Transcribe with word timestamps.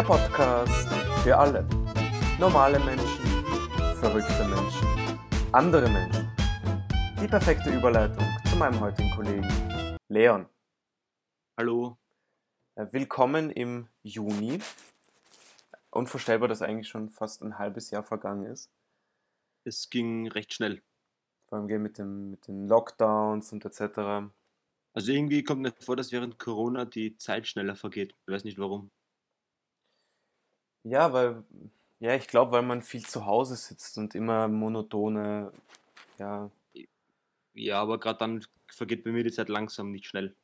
Der 0.00 0.06
Podcast 0.06 0.88
für 1.22 1.36
alle. 1.36 1.68
Normale 2.38 2.80
Menschen, 2.80 3.44
verrückte 3.96 4.48
Menschen, 4.48 4.88
andere 5.52 5.90
Menschen. 5.90 6.26
Die 7.20 7.28
perfekte 7.28 7.68
Überleitung 7.68 8.24
zu 8.48 8.56
meinem 8.56 8.80
heutigen 8.80 9.10
Kollegen 9.10 9.46
Leon. 10.08 10.46
Hallo. 11.58 11.98
Äh, 12.76 12.86
Willkommen 12.92 13.50
im 13.50 13.88
Juni. 14.02 14.60
Unvorstellbar, 15.90 16.48
dass 16.48 16.62
eigentlich 16.62 16.88
schon 16.88 17.10
fast 17.10 17.42
ein 17.42 17.58
halbes 17.58 17.90
Jahr 17.90 18.02
vergangen 18.02 18.46
ist. 18.46 18.70
Es 19.64 19.90
ging 19.90 20.28
recht 20.28 20.54
schnell. 20.54 20.80
Vor 21.46 21.58
allem 21.58 21.82
mit, 21.82 21.98
dem, 21.98 22.30
mit 22.30 22.48
den 22.48 22.66
Lockdowns 22.66 23.52
und 23.52 23.66
etc. 23.66 24.32
Also 24.94 25.12
irgendwie 25.12 25.44
kommt 25.44 25.60
mir 25.60 25.74
vor, 25.78 25.96
dass 25.96 26.10
während 26.10 26.38
Corona 26.38 26.86
die 26.86 27.18
Zeit 27.18 27.46
schneller 27.46 27.76
vergeht. 27.76 28.14
Ich 28.26 28.32
weiß 28.32 28.44
nicht 28.44 28.58
warum. 28.58 28.90
Ja, 30.84 31.12
weil, 31.12 31.44
ja, 32.00 32.14
ich 32.14 32.26
glaube, 32.28 32.52
weil 32.52 32.62
man 32.62 32.82
viel 32.82 33.04
zu 33.06 33.26
Hause 33.26 33.56
sitzt 33.56 33.98
und 33.98 34.14
immer 34.14 34.48
monotone, 34.48 35.52
ja, 36.18 36.50
Ja, 37.54 37.80
aber 37.80 38.00
gerade 38.00 38.18
dann 38.18 38.44
vergeht 38.66 39.04
bei 39.04 39.12
mir 39.12 39.22
die 39.22 39.30
Zeit 39.30 39.48
langsam, 39.48 39.92
nicht 39.92 40.06
schnell. 40.06 40.34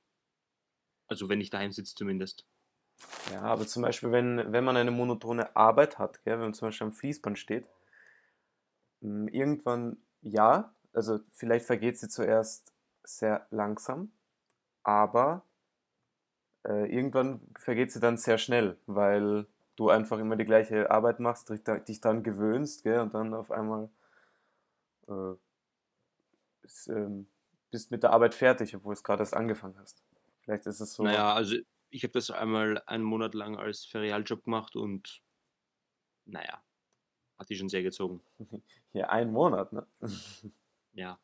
Also 1.08 1.28
wenn 1.28 1.40
ich 1.40 1.50
daheim 1.50 1.72
sitze 1.72 1.96
zumindest. 1.96 2.46
ja, 3.30 3.42
aber 3.42 3.66
zum 3.66 3.82
Beispiel, 3.82 4.12
wenn, 4.12 4.52
wenn 4.52 4.64
man 4.64 4.76
eine 4.76 4.90
monotone 4.90 5.54
Arbeit 5.56 5.98
hat, 5.98 6.22
gell, 6.24 6.34
wenn 6.34 6.40
man 6.46 6.54
zum 6.54 6.68
Beispiel 6.68 6.86
am 6.86 6.92
Fließband 6.92 7.38
steht, 7.38 7.66
m, 9.02 9.28
irgendwann, 9.28 9.98
ja, 10.22 10.72
also 10.92 11.20
vielleicht 11.32 11.66
vergeht 11.66 11.98
sie 11.98 12.08
zuerst 12.08 12.72
sehr 13.04 13.46
langsam, 13.50 14.10
aber 14.84 15.44
äh, 16.64 16.86
irgendwann 16.92 17.40
vergeht 17.58 17.92
sie 17.92 18.00
dann 18.00 18.16
sehr 18.18 18.38
schnell, 18.38 18.76
weil 18.86 19.46
du 19.76 19.90
einfach 19.90 20.18
immer 20.18 20.36
die 20.36 20.44
gleiche 20.44 20.90
Arbeit 20.90 21.20
machst, 21.20 21.50
dich 21.50 21.62
da- 21.62 21.78
dich 21.78 22.00
daran 22.00 22.22
gewöhnst, 22.22 22.82
gell, 22.82 23.00
und 23.00 23.14
dann 23.14 23.34
auf 23.34 23.50
einmal 23.50 23.88
äh, 25.08 25.34
bist, 26.62 26.88
ähm, 26.88 27.26
bist 27.70 27.90
mit 27.90 28.02
der 28.02 28.12
Arbeit 28.12 28.34
fertig, 28.34 28.74
obwohl 28.74 28.94
es 28.94 29.04
gerade 29.04 29.22
erst 29.22 29.34
angefangen 29.34 29.78
hast. 29.78 30.02
Vielleicht 30.40 30.66
ist 30.66 30.80
es 30.80 30.94
so. 30.94 31.02
Naja, 31.02 31.32
also 31.34 31.56
ich 31.90 32.02
habe 32.02 32.12
das 32.12 32.30
einmal 32.30 32.82
einen 32.86 33.04
Monat 33.04 33.34
lang 33.34 33.56
als 33.56 33.84
Ferialjob 33.84 34.44
gemacht 34.44 34.76
und 34.76 35.22
naja, 36.24 36.60
hat 37.38 37.48
die 37.48 37.56
schon 37.56 37.68
sehr 37.68 37.82
gezogen. 37.82 38.20
Hier 38.92 39.10
ein 39.10 39.32
Monat, 39.32 39.72
ne? 39.72 39.86
Ja. 40.94 41.18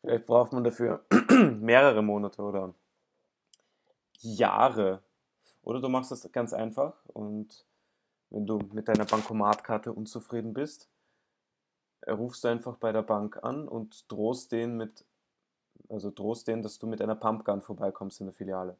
Vielleicht 0.00 0.26
braucht 0.26 0.52
man 0.52 0.64
dafür 0.64 1.04
mehrere 1.60 2.02
Monate 2.02 2.42
oder 2.42 2.74
Jahre. 4.20 5.02
Oder 5.62 5.80
du 5.80 5.88
machst 5.88 6.10
das 6.10 6.30
ganz 6.32 6.52
einfach 6.52 6.94
und 7.06 7.64
wenn 8.30 8.46
du 8.46 8.58
mit 8.72 8.88
deiner 8.88 9.04
Bankomatkarte 9.04 9.92
unzufrieden 9.92 10.54
bist, 10.54 10.88
äh, 12.02 12.12
rufst 12.12 12.44
du 12.44 12.48
einfach 12.48 12.76
bei 12.76 12.92
der 12.92 13.02
Bank 13.02 13.42
an 13.42 13.68
und 13.68 14.10
drohst 14.10 14.52
denen 14.52 14.76
mit, 14.76 15.04
also 15.88 16.10
drohst 16.10 16.48
denen, 16.48 16.62
dass 16.62 16.78
du 16.78 16.86
mit 16.86 17.00
einer 17.00 17.16
Pumpgun 17.16 17.62
vorbeikommst 17.62 18.20
in 18.20 18.26
der 18.26 18.34
Filiale. 18.34 18.76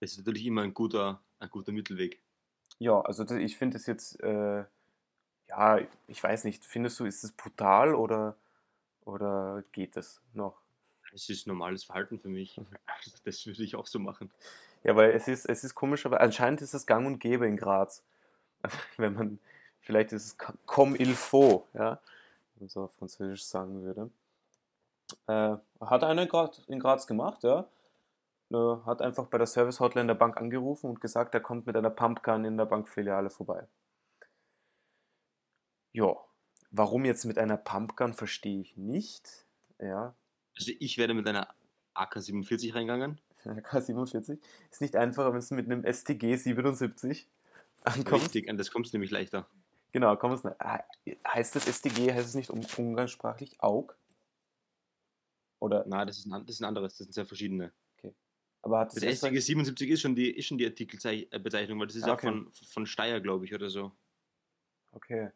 Das 0.00 0.12
ist 0.12 0.18
natürlich 0.18 0.46
immer 0.46 0.62
ein 0.62 0.74
guter, 0.74 1.20
ein 1.38 1.48
guter 1.50 1.72
Mittelweg. 1.72 2.20
Ja, 2.78 3.00
also 3.00 3.24
das, 3.24 3.38
ich 3.38 3.56
finde 3.56 3.76
es 3.76 3.86
jetzt, 3.86 4.20
äh, 4.20 4.64
ja, 5.48 5.80
ich 6.08 6.22
weiß 6.22 6.44
nicht, 6.44 6.64
findest 6.64 6.98
du, 6.98 7.04
ist 7.04 7.22
es 7.22 7.32
brutal 7.32 7.94
oder, 7.94 8.36
oder 9.04 9.62
geht 9.72 9.96
es 9.96 10.20
noch? 10.32 10.60
Es 11.14 11.28
ist 11.28 11.46
normales 11.46 11.84
Verhalten 11.84 12.18
für 12.18 12.28
mich. 12.28 12.60
Das 13.24 13.46
würde 13.46 13.62
ich 13.64 13.74
auch 13.74 13.86
so 13.86 13.98
machen. 13.98 14.32
Ja, 14.84 14.94
weil 14.96 15.10
es 15.10 15.26
ist, 15.26 15.46
es 15.46 15.64
ist 15.64 15.74
komisch, 15.74 16.06
aber 16.06 16.20
anscheinend 16.20 16.62
ist 16.62 16.72
es 16.72 16.86
gang 16.86 17.06
und 17.06 17.18
gäbe 17.18 17.46
in 17.46 17.56
Graz. 17.56 18.04
Wenn 18.96 19.14
man, 19.14 19.38
vielleicht 19.80 20.12
ist 20.12 20.26
es 20.26 20.38
co- 20.38 20.54
comme 20.66 20.96
il 20.98 21.14
faut, 21.14 21.66
ja, 21.74 22.00
wenn 22.54 22.60
man 22.64 22.68
so 22.68 22.84
auf 22.84 22.94
Französisch 22.94 23.44
sagen 23.44 23.82
würde. 23.82 24.10
Äh, 25.26 25.56
hat 25.80 26.04
einer 26.04 26.22
in 26.68 26.78
Graz, 26.80 27.06
gemacht, 27.06 27.42
ja. 27.42 27.68
Äh, 28.50 28.76
hat 28.86 29.02
einfach 29.02 29.26
bei 29.26 29.38
der 29.38 29.46
Service-Hotline 29.46 30.06
der 30.06 30.14
Bank 30.14 30.36
angerufen 30.36 30.90
und 30.90 31.00
gesagt, 31.00 31.34
er 31.34 31.40
kommt 31.40 31.66
mit 31.66 31.76
einer 31.76 31.90
Pumpgun 31.90 32.44
in 32.44 32.56
der 32.56 32.66
Bankfiliale 32.66 33.30
vorbei. 33.30 33.66
Ja, 35.92 36.16
warum 36.70 37.04
jetzt 37.04 37.24
mit 37.24 37.38
einer 37.38 37.56
Pumpgun, 37.56 38.14
verstehe 38.14 38.60
ich 38.60 38.76
nicht. 38.76 39.46
Ja, 39.78 40.14
Also 40.56 40.72
ich 40.78 40.96
werde 40.98 41.14
mit 41.14 41.26
einer 41.28 41.48
AK-47 41.94 42.74
reingegangen. 42.74 43.20
K47 43.44 44.38
ist 44.70 44.80
nicht 44.80 44.96
einfacher, 44.96 45.34
wenn 45.34 45.40
du 45.40 45.54
mit 45.54 45.66
einem 45.66 45.84
STG 45.84 46.36
77 46.36 47.28
ankommst. 47.84 48.26
Richtig, 48.26 48.48
an 48.48 48.56
das 48.58 48.70
kommst 48.70 48.92
du 48.92 48.96
nämlich 48.96 49.10
leichter. 49.10 49.48
Genau, 49.92 50.16
kommst 50.16 50.44
du. 50.44 50.54
Ah, 50.60 50.82
Heißt 51.28 51.54
das 51.56 51.66
STG, 51.66 52.12
heißt 52.12 52.26
es 52.28 52.34
nicht 52.34 52.50
um 52.50 52.60
umgangssprachlich 52.76 53.60
AUG? 53.62 53.94
Oder, 55.60 55.84
Na, 55.86 56.04
das 56.04 56.18
ist 56.18 56.26
ein, 56.26 56.44
das 56.46 56.56
ist 56.56 56.60
ein 56.60 56.64
anderes, 56.66 56.96
das 56.96 57.06
sind 57.06 57.12
sehr 57.14 57.26
verschiedene. 57.26 57.72
aber 58.62 58.80
hat 58.80 58.94
Das 58.94 59.02
das 59.02 59.18
STG 59.18 59.38
77 59.40 59.90
ist 59.90 60.00
schon 60.00 60.14
die, 60.14 60.30
ist 60.30 60.46
schon 60.46 60.58
die 60.58 60.66
Artikelbezeichnung, 60.66 61.78
weil 61.80 61.86
das 61.86 61.96
ist 61.96 62.04
Ah, 62.04 62.10
auch 62.10 62.14
okay. 62.14 62.26
von, 62.28 62.52
von 62.52 62.86
Steyr, 62.86 63.20
glaube 63.20 63.44
ich, 63.44 63.54
oder 63.54 63.68
so. 63.70 63.92
Okay. 64.92 65.30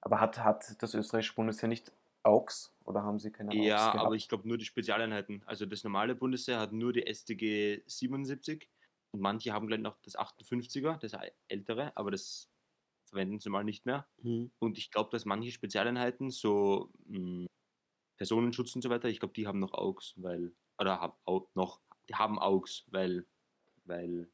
Aber 0.00 0.20
hat, 0.20 0.38
hat 0.38 0.80
das 0.82 0.94
österreichische 0.94 1.34
Bundesheer 1.34 1.68
nicht 1.68 1.92
AUGs? 2.22 2.72
Oder 2.84 3.02
haben 3.02 3.18
sie 3.18 3.30
keine 3.32 3.50
AUGs 3.50 3.62
Ja, 3.64 3.86
gehabt? 3.92 4.06
aber 4.06 4.14
ich 4.14 4.28
glaube 4.28 4.46
nur 4.48 4.58
die 4.58 4.64
Spezialeinheiten. 4.64 5.42
Also 5.46 5.66
das 5.66 5.82
normale 5.84 6.14
Bundesheer 6.14 6.60
hat 6.60 6.72
nur 6.72 6.92
die 6.92 7.02
StG 7.12 7.82
77 7.86 8.68
und 9.12 9.20
manche 9.20 9.52
haben 9.52 9.66
gleich 9.66 9.80
noch 9.80 9.98
das 10.02 10.16
58er, 10.18 10.98
das 10.98 11.12
ältere, 11.48 11.96
aber 11.96 12.10
das 12.10 12.50
verwenden 13.04 13.40
sie 13.40 13.50
mal 13.50 13.64
nicht 13.64 13.86
mehr. 13.86 14.06
Hm. 14.22 14.50
Und 14.58 14.78
ich 14.78 14.90
glaube, 14.90 15.10
dass 15.10 15.24
manche 15.24 15.50
Spezialeinheiten, 15.50 16.30
so 16.30 16.90
mh, 17.06 17.46
Personenschutz 18.16 18.74
und 18.74 18.82
so 18.82 18.90
weiter, 18.90 19.08
ich 19.08 19.20
glaube, 19.20 19.34
die 19.34 19.46
haben 19.46 19.60
noch 19.60 19.74
AUGs, 19.74 20.14
weil, 20.16 20.52
oder 20.78 21.00
haben 21.00 21.14
au, 21.24 21.48
noch, 21.54 21.80
die 22.08 22.14
haben 22.14 22.38
AUGs, 22.38 22.84
weil, 22.88 23.26
weil, 23.84 24.30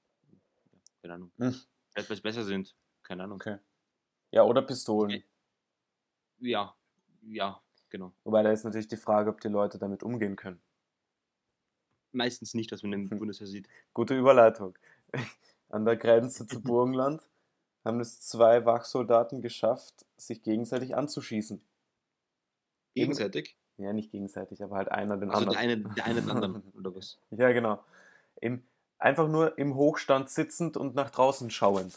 ja, 0.73 0.79
keine 1.03 1.15
Ahnung, 1.15 1.33
Hm. 1.39 1.55
weil 1.95 2.05
sie 2.05 2.21
besser 2.23 2.45
sind, 2.45 2.75
keine 3.03 3.25
Ahnung. 3.25 3.37
Okay. 3.37 3.59
Ja, 4.33 4.43
oder 4.45 4.63
Pistolen. 4.63 5.23
Ja, 6.39 6.75
ja, 7.23 7.63
genau. 7.91 8.13
Wobei 8.25 8.43
da 8.43 8.51
ist 8.51 8.65
natürlich 8.65 8.89
die 8.89 8.97
Frage, 8.97 9.31
ob 9.31 9.41
die 9.41 9.49
Leute 9.49 9.79
damit 9.79 10.03
umgehen 10.03 10.37
können. 10.37 10.61
Meistens 12.15 12.55
nicht, 12.55 12.73
was 12.73 12.83
man 12.83 12.93
im 12.93 13.11
Hm. 13.11 13.19
Bundesheer 13.19 13.47
sieht. 13.47 13.69
Gute 13.93 14.17
Überleitung. 14.17 14.77
An 15.69 15.85
der 15.85 15.97
Grenze 15.97 16.47
zu 16.47 16.61
Burgenland 16.63 17.23
haben 17.85 18.01
es 18.01 18.21
zwei 18.21 18.65
Wachsoldaten 18.65 19.43
geschafft, 19.43 20.07
sich 20.17 20.43
gegenseitig 20.43 20.97
anzuschießen. 20.97 21.61
Gegenseitig? 22.95 23.57
Ja, 23.77 23.93
nicht 23.93 24.13
gegenseitig, 24.13 24.63
aber 24.63 24.77
halt 24.77 24.91
einer 24.91 25.17
den 25.17 25.31
Also 25.31 25.51
der 25.51 25.59
anderen. 25.59 25.85
eine, 25.87 25.95
der 25.95 26.05
eine 26.05 26.21
den 26.23 26.31
anderen, 26.31 26.63
oder 26.79 26.95
was? 26.95 27.19
Ja, 27.31 27.51
genau. 27.53 27.83
Im, 28.41 28.63
einfach 28.99 29.29
nur 29.29 29.59
im 29.59 29.75
Hochstand 29.75 30.31
sitzend 30.31 30.77
und 30.77 30.95
nach 30.95 31.11
draußen 31.11 31.51
schauend. 31.51 31.93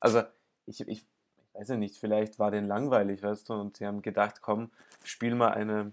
Also, 0.00 0.22
ich, 0.64 0.80
ich, 0.80 0.88
ich 0.88 1.04
weiß 1.52 1.68
ja 1.68 1.76
nicht, 1.76 1.98
vielleicht 1.98 2.38
war 2.38 2.50
denen 2.50 2.66
langweilig, 2.66 3.22
weißt 3.22 3.50
du, 3.50 3.54
und 3.54 3.76
sie 3.76 3.86
haben 3.86 4.00
gedacht, 4.00 4.40
komm, 4.40 4.70
spiel 5.04 5.34
mal 5.34 5.50
eine, 5.50 5.92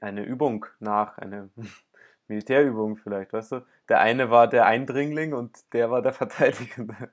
eine 0.00 0.24
Übung 0.24 0.66
nach, 0.80 1.18
eine 1.18 1.50
Militärübung 2.28 2.96
vielleicht, 2.96 3.32
weißt 3.32 3.52
du. 3.52 3.66
Der 3.88 4.00
eine 4.00 4.30
war 4.30 4.48
der 4.48 4.66
Eindringling 4.66 5.32
und 5.34 5.72
der 5.72 5.90
war 5.90 6.02
der 6.02 6.12
Verteidigende. 6.12 7.10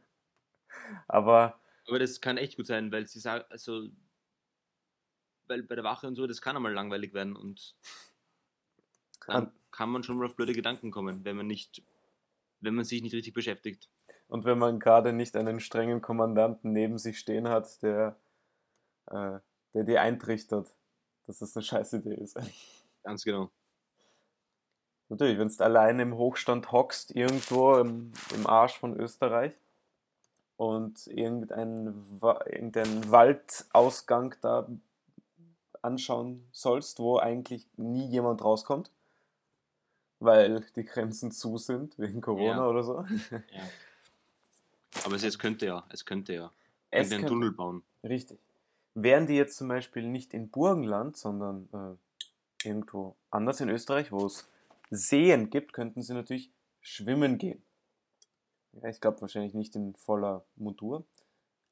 Aber 1.08 1.56
Aber 1.88 2.00
das 2.00 2.22
kann 2.22 2.38
echt 2.38 2.58
gut 2.58 2.68
sein, 2.68 2.92
weil 2.92 3.08
sie 3.08 3.20
sagen, 3.20 3.46
also, 3.50 3.90
weil 5.48 5.64
bei 5.64 5.76
der 5.76 5.84
Wache 5.84 6.08
und 6.08 6.16
so, 6.16 6.28
das 6.28 6.42
kann 6.42 6.56
einmal 6.56 6.74
langweilig 6.74 7.14
werden 7.14 7.36
und 7.36 7.76
dann 9.28 9.48
An- 9.48 9.52
kann 9.72 9.90
man 9.90 10.04
schon 10.04 10.18
mal 10.18 10.26
auf 10.26 10.36
blöde 10.36 10.54
Gedanken 10.54 10.90
kommen, 10.92 11.26
wenn 11.26 11.36
man 11.36 11.48
nicht, 11.48 11.84
wenn 12.62 12.76
man 12.76 12.86
sich 12.86 13.02
nicht 13.02 13.14
richtig 13.16 13.34
beschäftigt. 13.34 13.90
Und 14.28 14.46
wenn 14.46 14.60
man 14.60 14.80
gerade 14.80 15.14
nicht 15.14 15.36
einen 15.36 15.60
strengen 15.60 16.02
Kommandanten 16.02 16.72
neben 16.72 16.98
sich 17.00 17.18
stehen 17.20 17.48
hat, 17.50 17.82
der, 17.82 18.20
äh, 19.08 19.40
der 19.74 19.84
dir 19.86 20.02
eintrichtert, 20.02 20.76
dass 21.28 21.40
das 21.40 21.56
eine 21.56 21.64
scheiß 21.64 21.94
Idee 21.94 22.16
ist. 22.16 22.38
Ganz 23.04 23.24
genau. 23.24 23.50
Natürlich, 25.10 25.38
wenn 25.38 25.48
du 25.50 25.64
allein 25.64 26.00
im 26.00 26.16
Hochstand 26.18 26.72
hockst, 26.72 27.16
irgendwo 27.16 27.76
im, 27.76 28.12
im 28.34 28.48
Arsch 28.48 28.78
von 28.80 29.00
Österreich 29.00 29.54
und 30.58 31.06
irgendeinen 31.08 32.20
irgendeinen 32.46 33.12
Waldausgang 33.12 34.36
da 34.42 34.68
anschauen 35.84 36.48
sollst, 36.52 36.98
wo 37.00 37.18
eigentlich 37.20 37.68
nie 37.78 38.08
jemand 38.08 38.44
rauskommt, 38.44 38.90
weil 40.20 40.62
die 40.76 40.86
Grenzen 40.86 41.32
zu 41.32 41.58
sind, 41.60 42.00
wegen 42.00 42.22
Corona 42.22 42.56
Ja. 42.58 42.68
oder 42.68 42.84
so. 42.84 43.06
Ja. 43.32 43.40
Aber 45.04 45.16
es, 45.16 45.24
es 45.24 45.38
könnte 45.38 45.68
ja, 45.68 45.86
es 45.90 46.04
könnte 46.06 46.34
ja. 46.34 46.52
Es 46.90 47.12
einen 47.12 47.22
könnte- 47.22 47.28
Tunnel 47.28 47.52
bauen. 47.52 47.84
Richtig. 48.04 48.40
Wären 48.96 49.28
die 49.28 49.36
jetzt 49.36 49.58
zum 49.58 49.68
Beispiel 49.68 50.08
nicht 50.08 50.34
in 50.34 50.50
Burgenland, 50.50 51.18
sondern 51.18 51.70
äh, 51.74 52.68
irgendwo 52.68 53.16
anders 53.30 53.60
in 53.60 53.70
Österreich, 53.70 54.12
wo 54.12 54.26
es 54.26 54.50
Seen 54.90 55.50
gibt, 55.50 55.74
könnten 55.74 56.02
sie 56.02 56.14
natürlich 56.14 56.52
schwimmen 56.80 57.38
gehen. 57.38 57.62
Ja, 58.72 58.90
ich 58.90 59.02
glaube 59.02 59.22
wahrscheinlich 59.22 59.54
nicht 59.54 59.76
in 59.76 59.96
voller 59.96 60.46
Montur. 60.56 61.06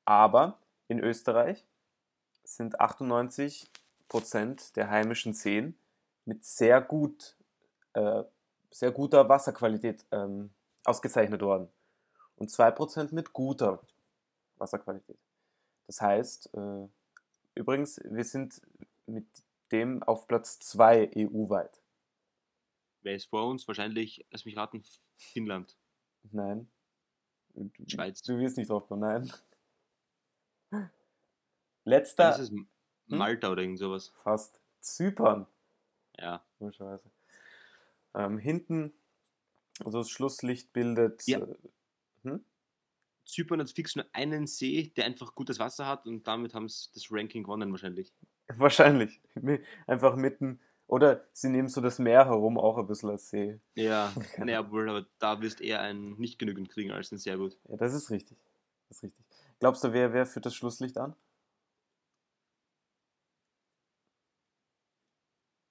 Aber 0.06 0.60
in 0.88 1.00
Österreich 1.00 1.66
sind 2.44 2.80
98% 2.82 3.70
der 4.76 4.90
heimischen 4.90 5.34
Seen 5.34 5.78
mit 6.26 6.44
sehr 6.44 6.82
gut, 6.82 7.38
äh, 7.94 8.24
sehr 8.70 8.92
guter 8.92 9.30
Wasserqualität 9.30 10.06
ähm, 10.12 10.50
ausgezeichnet 10.84 11.42
worden. 11.42 11.70
Und 12.36 12.50
2% 12.50 13.14
mit 13.14 13.32
guter 13.32 13.80
Wasserqualität. 14.58 15.20
Das 15.88 16.02
heißt, 16.02 16.54
äh, 16.54 16.88
übrigens, 17.56 18.00
wir 18.04 18.24
sind 18.24 18.62
mit 19.06 19.26
dem 19.72 20.04
auf 20.04 20.28
Platz 20.28 20.60
2 20.60 21.12
EU-weit. 21.16 21.82
Wer 23.02 23.16
ist 23.16 23.26
vor 23.26 23.48
uns? 23.50 23.68
Wahrscheinlich, 23.68 24.26
lass 24.32 24.46
mich 24.46 24.56
raten, 24.56 24.84
Finnland. 25.18 25.76
Nein. 26.32 26.70
Du, 27.56 27.70
Schweiz. 27.88 28.22
Du 28.22 28.38
wirst 28.40 28.58
nicht 28.58 28.70
drauf 28.70 28.88
kommen, 28.88 29.02
nein. 29.02 29.32
Letzter, 31.86 32.32
ist 32.32 32.40
es 32.40 32.50
M- 32.52 32.68
Malta 33.08 33.52
oder 33.52 33.62
irgend 33.62 33.80
sowas. 33.80 34.14
fast 34.24 34.60
Zypern, 34.80 35.46
Ja. 36.18 36.44
komischerweise. 36.58 37.10
Ähm, 38.16 38.38
hinten, 38.38 38.94
also 39.84 40.00
das 40.00 40.10
Schlusslicht 40.10 40.72
bildet. 40.74 41.26
Ja. 41.28 41.40
Äh, 41.40 41.56
hm? 42.24 42.46
Zypern 43.26 43.60
hat 43.60 43.72
fix 43.72 43.96
nur 43.96 44.06
einen 44.14 44.48
See, 44.48 44.92
der 44.96 45.06
einfach 45.06 45.36
gutes 45.36 45.60
Wasser 45.60 45.88
hat 45.88 46.06
und 46.06 46.28
damit 46.28 46.54
haben 46.54 46.70
sie 46.70 46.90
das 46.94 47.12
Ranking 47.12 47.44
gewonnen 47.44 47.72
wahrscheinlich. 47.72 48.14
Wahrscheinlich. 48.58 49.22
Einfach 49.88 50.16
mitten. 50.16 50.60
Oder 50.88 51.26
sie 51.32 51.50
nehmen 51.50 51.70
so 51.70 51.82
das 51.82 51.98
Meer 51.98 52.26
herum 52.26 52.58
auch 52.58 52.78
ein 52.78 52.86
bisschen 52.86 53.10
als 53.10 53.30
See. 53.30 53.60
Ja, 53.76 54.14
naja, 54.38 54.70
wohl, 54.70 54.90
aber 54.90 55.08
da 55.18 55.42
wirst 55.42 55.62
eher 55.62 55.82
ein 55.82 56.12
nicht 56.16 56.38
genügend 56.38 56.70
kriegen 56.70 56.92
als 56.92 57.12
ein 57.12 57.18
sehr 57.18 57.38
gut. 57.38 57.58
Ja, 57.70 57.78
das 57.78 57.94
ist 57.94 58.12
richtig. 58.12 58.38
Das 58.90 58.98
ist 58.98 59.04
richtig. 59.04 59.26
Glaubst 59.60 59.84
du, 59.84 59.94
wer, 59.94 60.14
wer 60.14 60.26
führt 60.26 60.46
das 60.46 60.56
Schlusslicht 60.56 60.98
an? 60.98 61.16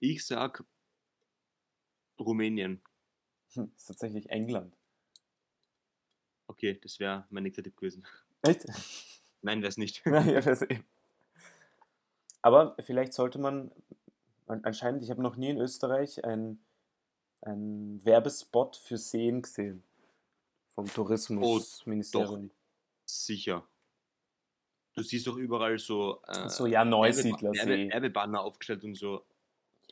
Ich 0.01 0.27
sag 0.27 0.65
Rumänien. 2.19 2.83
Hm, 3.55 3.71
ist 3.77 3.87
tatsächlich 3.87 4.31
England. 4.31 4.77
Okay, 6.53 6.79
das 6.83 7.01
wäre 7.01 7.25
mein 7.31 7.45
nächster 7.45 7.63
Tipp 7.63 7.77
gewesen. 7.79 8.05
Echt? 8.43 8.67
Nein, 9.41 9.61
wäre 9.63 9.71
es 9.71 9.79
nicht. 9.79 10.03
Ja, 10.07 10.41
das 10.41 10.61
eben. 10.63 10.85
Aber 12.43 12.77
vielleicht 12.81 13.15
sollte 13.15 13.39
man, 13.39 13.71
an- 14.47 14.65
anscheinend, 14.65 15.03
ich 15.03 15.11
habe 15.11 15.23
noch 15.23 15.37
nie 15.37 15.49
in 15.51 15.59
Österreich 15.59 16.23
einen 16.25 16.59
Werbespot 18.05 18.77
für 18.77 18.99
Seen 18.99 19.43
gesehen. 19.43 19.83
Vom 20.75 20.87
Tourismusministerium. 20.87 22.51
Sicher. 23.07 23.67
Du 24.95 25.03
siehst 25.03 25.27
doch 25.27 25.37
überall 25.37 25.79
so, 25.79 26.21
äh, 26.27 26.49
so, 26.49 26.67
ja, 26.67 26.85
Neusiedler. 26.85 27.53
Werbebanner 27.53 28.43
aufgestellt 28.43 28.85
und 28.85 28.95
so. 28.95 29.25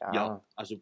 Ja, 0.01 0.13
Ja, 0.15 0.45
also 0.57 0.77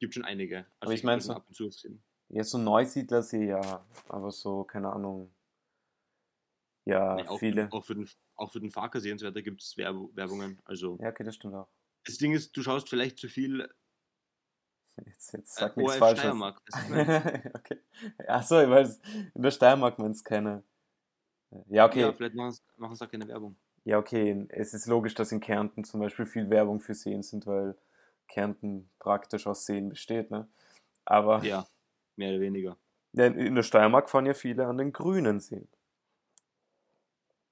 gibt 0.00 0.14
schon 0.14 0.24
einige. 0.24 0.58
Also 0.58 0.68
Aber 0.80 0.92
ich 0.94 1.04
mein 1.04 1.16
hab 1.18 1.22
so- 1.22 1.32
ab 1.34 1.44
und 1.46 1.54
zu 1.54 1.66
gesehen. 1.66 2.02
Ja, 2.30 2.44
so 2.44 2.58
Neusiedlersee, 2.58 3.48
ja. 3.48 3.84
Aber 4.08 4.30
so, 4.30 4.64
keine 4.64 4.92
Ahnung. 4.92 5.32
Ja, 6.84 7.16
Nee, 7.16 7.28
auch, 7.28 7.38
viele. 7.38 7.68
Auch 7.72 7.84
für 7.84 7.94
den, 7.94 8.08
auch 8.36 8.50
für 8.52 8.60
den 8.60 8.70
so 8.70 9.26
weiter 9.26 9.42
gibt 9.42 9.62
es 9.62 9.76
Werbungen. 9.76 10.60
Also 10.64 10.98
Ja, 11.00 11.08
okay, 11.10 11.24
das 11.24 11.34
stimmt 11.34 11.54
auch. 11.54 11.68
das 12.04 12.16
Ding 12.18 12.32
ist, 12.32 12.56
du 12.56 12.62
schaust 12.62 12.88
vielleicht 12.88 13.18
zu 13.18 13.28
viel 13.28 13.68
Jetzt, 15.06 15.32
jetzt 15.32 15.56
äh, 15.56 15.60
sag 15.60 15.76
nichts 15.76 15.92
ORF 15.92 15.98
Falsches. 15.98 16.18
Steiermark. 16.20 16.62
Okay. 17.54 17.78
Achso, 18.26 18.60
ich 18.60 18.68
weiß, 18.68 19.00
in 19.34 19.42
der 19.42 19.50
Steiermark 19.50 19.98
man 19.98 20.10
es 20.10 20.24
keine. 20.24 20.62
Ja, 21.68 21.86
okay. 21.86 22.02
Ja, 22.02 22.12
vielleicht 22.12 22.34
machen 22.34 22.52
sie 22.52 23.04
auch 23.04 23.10
keine 23.10 23.26
Werbung. 23.26 23.56
Ja, 23.84 23.98
okay, 23.98 24.46
es 24.50 24.74
ist 24.74 24.86
logisch, 24.86 25.14
dass 25.14 25.32
in 25.32 25.40
Kärnten 25.40 25.84
zum 25.84 26.00
Beispiel 26.00 26.26
viel 26.26 26.50
Werbung 26.50 26.80
für 26.80 26.94
Seen 26.94 27.22
sind, 27.22 27.46
weil 27.46 27.76
Kärnten 28.28 28.90
praktisch 28.98 29.46
aus 29.46 29.64
Seen 29.64 29.88
besteht, 29.88 30.30
ne? 30.30 30.48
Aber 31.06 31.42
Ja, 31.44 31.66
mehr 32.16 32.30
oder 32.30 32.40
weniger. 32.40 32.76
in 33.12 33.54
der 33.54 33.62
Steiermark 33.62 34.10
fahren 34.10 34.26
ja 34.26 34.34
viele 34.34 34.66
an 34.66 34.78
den 34.78 34.92
grünen 34.92 35.40
Seen. 35.40 35.68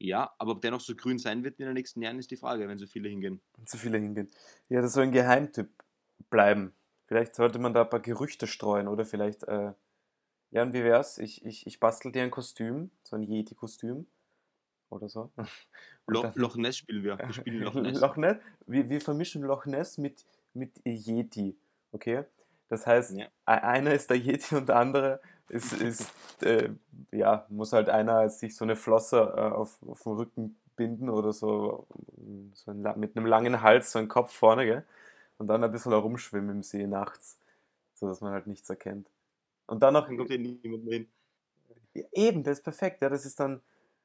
Ja, 0.01 0.33
aber 0.39 0.53
ob 0.53 0.61
der 0.61 0.71
noch 0.71 0.81
so 0.81 0.95
grün 0.95 1.19
sein 1.19 1.43
wird 1.43 1.59
in 1.59 1.67
den 1.67 1.75
nächsten 1.75 2.01
Jahren, 2.03 2.19
ist 2.19 2.31
die 2.31 2.37
Frage, 2.37 2.69
wenn 2.69 2.79
so 2.79 2.87
viele 2.87 3.09
hingehen. 3.09 3.41
Und 3.57 3.69
zu 3.69 3.77
viele 3.77 3.99
hingehen. 3.99 4.31
Ja, 4.69 4.81
das 4.81 4.93
soll 4.93 5.05
ein 5.05 5.13
Geheimtipp 5.13 5.71
bleiben. 6.31 6.73
Vielleicht 7.07 7.35
sollte 7.35 7.59
man 7.59 7.75
da 7.75 7.83
ein 7.83 7.91
paar 7.91 8.01
Gerüchte 8.01 8.47
streuen 8.47 8.87
oder 8.87 9.05
vielleicht, 9.05 9.43
äh, 9.45 9.73
ja, 10.51 10.63
und 10.63 10.73
wie 10.73 10.85
wär's? 10.85 11.19
Ich, 11.19 11.45
ich, 11.45 11.67
ich 11.67 11.81
bastel 11.81 12.13
dir 12.13 12.23
ein 12.23 12.31
Kostüm, 12.31 12.91
so 13.03 13.17
ein 13.17 13.23
Yeti-Kostüm 13.23 14.07
oder 14.91 15.09
so. 15.09 15.33
Lo 16.07 16.31
Loch 16.35 16.57
Ness 16.57 16.77
spielen 16.77 17.03
wir. 17.03 17.19
Wir 17.19 17.33
spielen 17.33 17.63
Loch 17.63 17.75
Ness. 17.75 18.01
Loch 18.01 18.17
Ness? 18.17 18.37
Wir, 18.67 18.89
wir 18.89 19.01
vermischen 19.01 19.43
Loch 19.43 19.67
Ness 19.67 19.99
mit, 19.99 20.25
mit 20.55 20.81
Yeti, 20.85 21.57
okay? 21.93 22.25
Das 22.69 22.87
heißt, 22.87 23.19
Ja. 23.19 23.27
e- 23.27 23.29
einer 23.47 23.93
ist 23.95 24.11
der 24.11 24.19
Yeti 24.19 24.57
und 24.57 24.69
der 24.69 24.77
andere 24.77 25.21
ist, 25.49 25.73
ist 25.73 26.13
äh, 26.43 26.71
ja, 27.13 27.47
muss 27.49 27.73
halt 27.73 27.89
einer 27.89 28.29
sich 28.29 28.55
so 28.57 28.65
eine 28.65 28.77
Flosse 28.77 29.19
äh, 29.37 29.41
auf, 29.41 29.79
auf 29.87 30.03
den 30.03 30.13
Rücken 30.13 30.61
binden 30.77 31.09
oder 31.11 31.33
so, 31.33 31.87
so 32.55 32.71
ein, 32.71 32.83
mit 32.99 33.17
einem 33.17 33.27
langen 33.27 33.63
Hals, 33.63 33.93
so 33.93 33.99
ein 33.99 34.09
Kopf 34.09 34.33
vorne, 34.33 34.65
gell? 34.67 34.85
Und 35.39 35.47
dann 35.49 35.65
ein 35.65 35.73
bisschen 35.73 35.93
herumschwimmen 35.93 36.51
im 36.57 36.63
See 36.63 36.87
nachts, 36.87 37.39
so 37.95 38.09
dass 38.09 38.21
man 38.21 38.33
halt 38.33 38.47
nichts 38.47 38.69
erkennt. 38.71 39.09
Und 39.67 39.83
dann 39.83 39.95
noch, 39.95 40.07
Dann 40.09 40.17
kommt 40.19 40.31
ja 40.31 40.39
niemand 40.39 40.85
mehr 40.85 40.95
hin. 40.99 41.09
ja, 41.95 42.05
eben, 42.13 42.43
das 42.45 42.59
ist 42.59 42.65
perfekt, 42.65 43.03
ja, 43.03 43.09
das 43.09 43.25
ist 43.27 43.41
dann, 43.41 43.61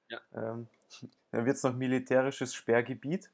Ja. 0.09 0.19
ähm, 0.33 0.67
dann 1.31 1.45
wird 1.45 1.57
es 1.57 1.63
noch 1.63 1.75
militärisches 1.75 2.53
Sperrgebiet. 2.53 3.29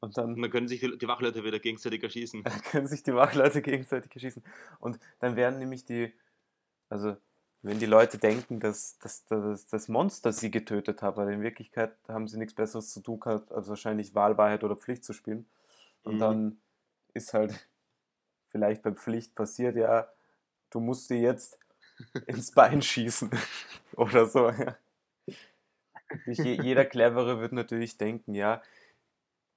Und 0.00 0.16
dann 0.16 0.34
Und 0.34 0.42
dann 0.42 0.50
können 0.50 0.68
sich 0.68 0.80
die, 0.80 0.96
die 0.98 1.08
Wachleute 1.08 1.44
wieder 1.44 1.58
gegenseitig 1.58 2.02
erschießen. 2.02 2.44
können 2.70 2.86
sich 2.86 3.02
die 3.02 3.14
Wachleute 3.14 3.62
gegenseitig 3.62 4.14
erschießen. 4.14 4.42
Und 4.80 4.98
dann 5.20 5.36
werden 5.36 5.58
nämlich 5.58 5.84
die, 5.84 6.12
also 6.88 7.16
wenn 7.62 7.78
die 7.78 7.86
Leute 7.86 8.18
denken, 8.18 8.60
dass, 8.60 8.98
dass, 8.98 9.24
dass 9.26 9.66
das 9.66 9.88
Monster 9.88 10.32
sie 10.32 10.50
getötet 10.50 11.02
hat, 11.02 11.16
weil 11.16 11.32
in 11.32 11.42
Wirklichkeit 11.42 11.92
haben 12.08 12.28
sie 12.28 12.38
nichts 12.38 12.54
Besseres 12.54 12.92
zu 12.92 13.00
tun 13.00 13.18
gehabt, 13.20 13.50
als 13.52 13.68
wahrscheinlich 13.68 14.14
Wahlwahrheit 14.14 14.62
oder 14.62 14.76
Pflicht 14.76 15.04
zu 15.04 15.12
spielen. 15.12 15.46
Und 16.04 16.14
Mhm. 16.14 16.20
dann 16.20 16.60
ist 17.14 17.34
halt 17.34 17.68
vielleicht 18.50 18.82
bei 18.82 18.92
Pflicht 18.92 19.34
passiert, 19.34 19.76
ja, 19.76 20.08
du 20.70 20.80
musst 20.80 21.10
dir 21.10 21.18
jetzt 21.18 21.58
ins 22.26 22.52
Bein 22.52 22.80
schießen 22.82 23.30
oder 23.96 24.26
so. 24.26 24.50
Ja. 24.50 24.76
Jeder 26.26 26.84
Clevere 26.84 27.40
wird 27.40 27.52
natürlich 27.52 27.98
denken, 27.98 28.34
ja, 28.34 28.62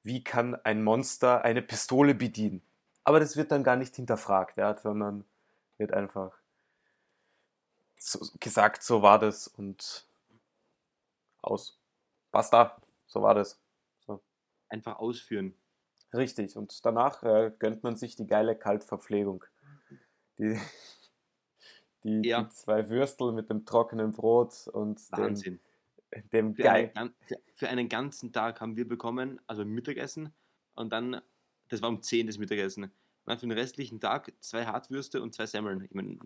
wie 0.04 0.24
kann 0.24 0.56
ein 0.64 0.84
Monster 0.84 1.44
eine 1.44 1.62
Pistole 1.62 2.16
bedienen? 2.16 2.62
Aber 3.04 3.20
das 3.20 3.36
wird 3.38 3.52
dann 3.52 3.64
gar 3.64 3.76
nicht 3.76 3.96
hinterfragt, 3.96 4.58
ja, 4.58 4.78
sondern 4.78 5.26
wird 5.78 5.94
einfach 5.94 6.32
so 7.98 8.20
gesagt, 8.40 8.84
so 8.84 9.02
war 9.02 9.20
das 9.20 9.48
und 9.48 10.08
aus. 11.42 11.78
Basta, 12.32 12.82
so 13.08 13.22
war 13.22 13.36
das. 13.36 13.60
So. 14.06 14.22
Einfach 14.70 14.98
ausführen. 15.00 15.54
Richtig, 16.14 16.58
und 16.58 16.86
danach 16.86 17.24
äh, 17.24 17.52
gönnt 17.60 17.84
man 17.84 17.96
sich 17.96 18.16
die 18.16 18.28
geile 18.28 18.56
Kaltverpflegung. 18.56 19.46
Die, 20.38 20.60
die, 22.04 22.22
Ja. 22.28 22.44
die 22.44 22.50
zwei 22.50 22.90
Würstel 22.90 23.32
mit 23.32 23.50
dem 23.50 23.66
trockenen 23.66 24.12
Brot 24.12 24.68
und 24.68 25.00
Wahnsinn. 25.12 25.56
dem 25.56 25.60
Für 26.30 26.38
einen, 26.40 26.56
geil. 26.56 26.92
gan- 26.94 27.14
für, 27.26 27.36
für 27.54 27.70
einen 27.70 27.88
ganzen 27.90 28.34
Tag 28.34 28.60
haben 28.62 28.76
wir 28.76 28.88
bekommen, 28.88 29.40
also 29.48 29.64
Mittagessen 29.66 30.34
und 30.76 30.92
dann, 30.92 31.22
das 31.70 31.82
war 31.82 31.90
um 31.90 32.02
10 32.02 32.28
das 32.28 32.38
Mittagessen. 32.38 32.84
Und 32.86 32.92
dann 33.26 33.38
für 33.40 33.48
den 33.48 33.58
restlichen 33.58 34.00
Tag 34.00 34.34
zwei 34.40 34.66
Hartwürste 34.66 35.22
und 35.22 35.34
zwei 35.34 35.46
Semmeln. 35.46 35.84
Ich 35.84 35.92
meine, 35.92 36.18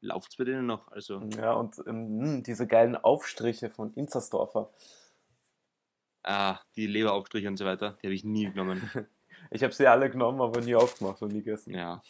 läuft 0.00 0.30
es 0.32 0.36
bei 0.36 0.44
denen 0.44 0.66
noch? 0.66 0.88
Also, 0.88 1.20
Ja, 1.36 1.52
und 1.54 1.82
ähm, 1.86 2.18
mh, 2.18 2.40
diese 2.42 2.66
geilen 2.66 2.96
Aufstriche 2.96 3.70
von 3.70 3.92
Inzersdorfer. 3.94 4.70
ah, 6.22 6.58
die 6.76 6.86
Leberaufstriche 6.86 7.48
und 7.48 7.56
so 7.56 7.64
weiter, 7.64 7.98
die 8.02 8.06
habe 8.06 8.14
ich 8.14 8.24
nie 8.24 8.50
genommen. 8.50 8.80
Ich 9.50 9.62
habe 9.62 9.74
sie 9.74 9.86
alle 9.86 10.08
genommen, 10.10 10.40
aber 10.40 10.62
nie 10.62 10.74
aufgemacht 10.74 11.20
und 11.20 11.32
nie 11.32 11.42
gegessen. 11.42 11.74
Ja, 11.74 12.02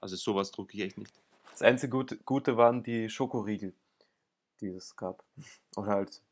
also 0.00 0.14
sowas 0.14 0.52
drucke 0.52 0.76
ich 0.76 0.84
echt 0.84 0.96
nicht. 0.96 1.12
Das 1.50 1.62
einzige 1.62 2.04
Gute 2.24 2.56
waren 2.56 2.84
die 2.84 3.08
Schokoriegel, 3.10 3.74
die 4.60 4.68
es 4.68 4.96
gab. 4.96 5.24
Oder 5.76 5.88
halt, 5.88 6.22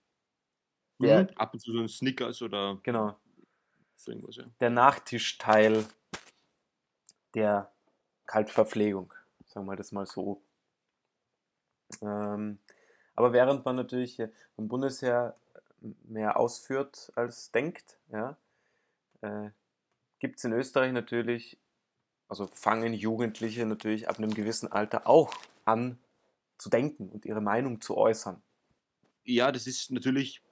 Ja. 0.98 1.22
Mhm. 1.22 1.28
Ab 1.36 1.52
und 1.52 1.60
zu 1.60 1.72
so 1.72 1.80
ein 1.80 1.88
Snickers 1.88 2.42
oder 2.42 2.78
genau, 2.82 3.16
so 3.96 4.12
irgendwas, 4.12 4.36
ja. 4.36 4.44
der 4.60 4.70
Nachtischteil 4.70 5.84
der 7.34 7.70
Kaltverpflegung, 8.26 9.12
sagen 9.46 9.66
wir 9.66 9.76
das 9.76 9.92
mal 9.92 10.06
so. 10.06 10.42
Ähm, 12.02 12.58
aber 13.14 13.32
während 13.32 13.64
man 13.64 13.76
natürlich 13.76 14.22
vom 14.54 14.68
Bundesheer 14.68 15.36
mehr 16.04 16.38
ausführt 16.38 17.12
als 17.14 17.50
denkt, 17.52 17.98
ja, 18.10 18.36
äh, 19.20 19.50
gibt 20.18 20.38
es 20.38 20.44
in 20.44 20.52
Österreich 20.52 20.92
natürlich, 20.92 21.58
also 22.28 22.46
fangen 22.46 22.94
Jugendliche 22.94 23.66
natürlich 23.66 24.08
ab 24.08 24.18
einem 24.18 24.34
gewissen 24.34 24.72
Alter 24.72 25.06
auch 25.06 25.32
an, 25.64 25.98
zu 26.58 26.68
denken 26.70 27.08
und 27.08 27.24
ihre 27.24 27.40
Meinung 27.40 27.80
zu 27.80 27.96
äußern. 27.96 28.42
Ja, 29.24 29.52
das 29.52 29.66
ist 29.66 29.90
natürlich 29.90 30.42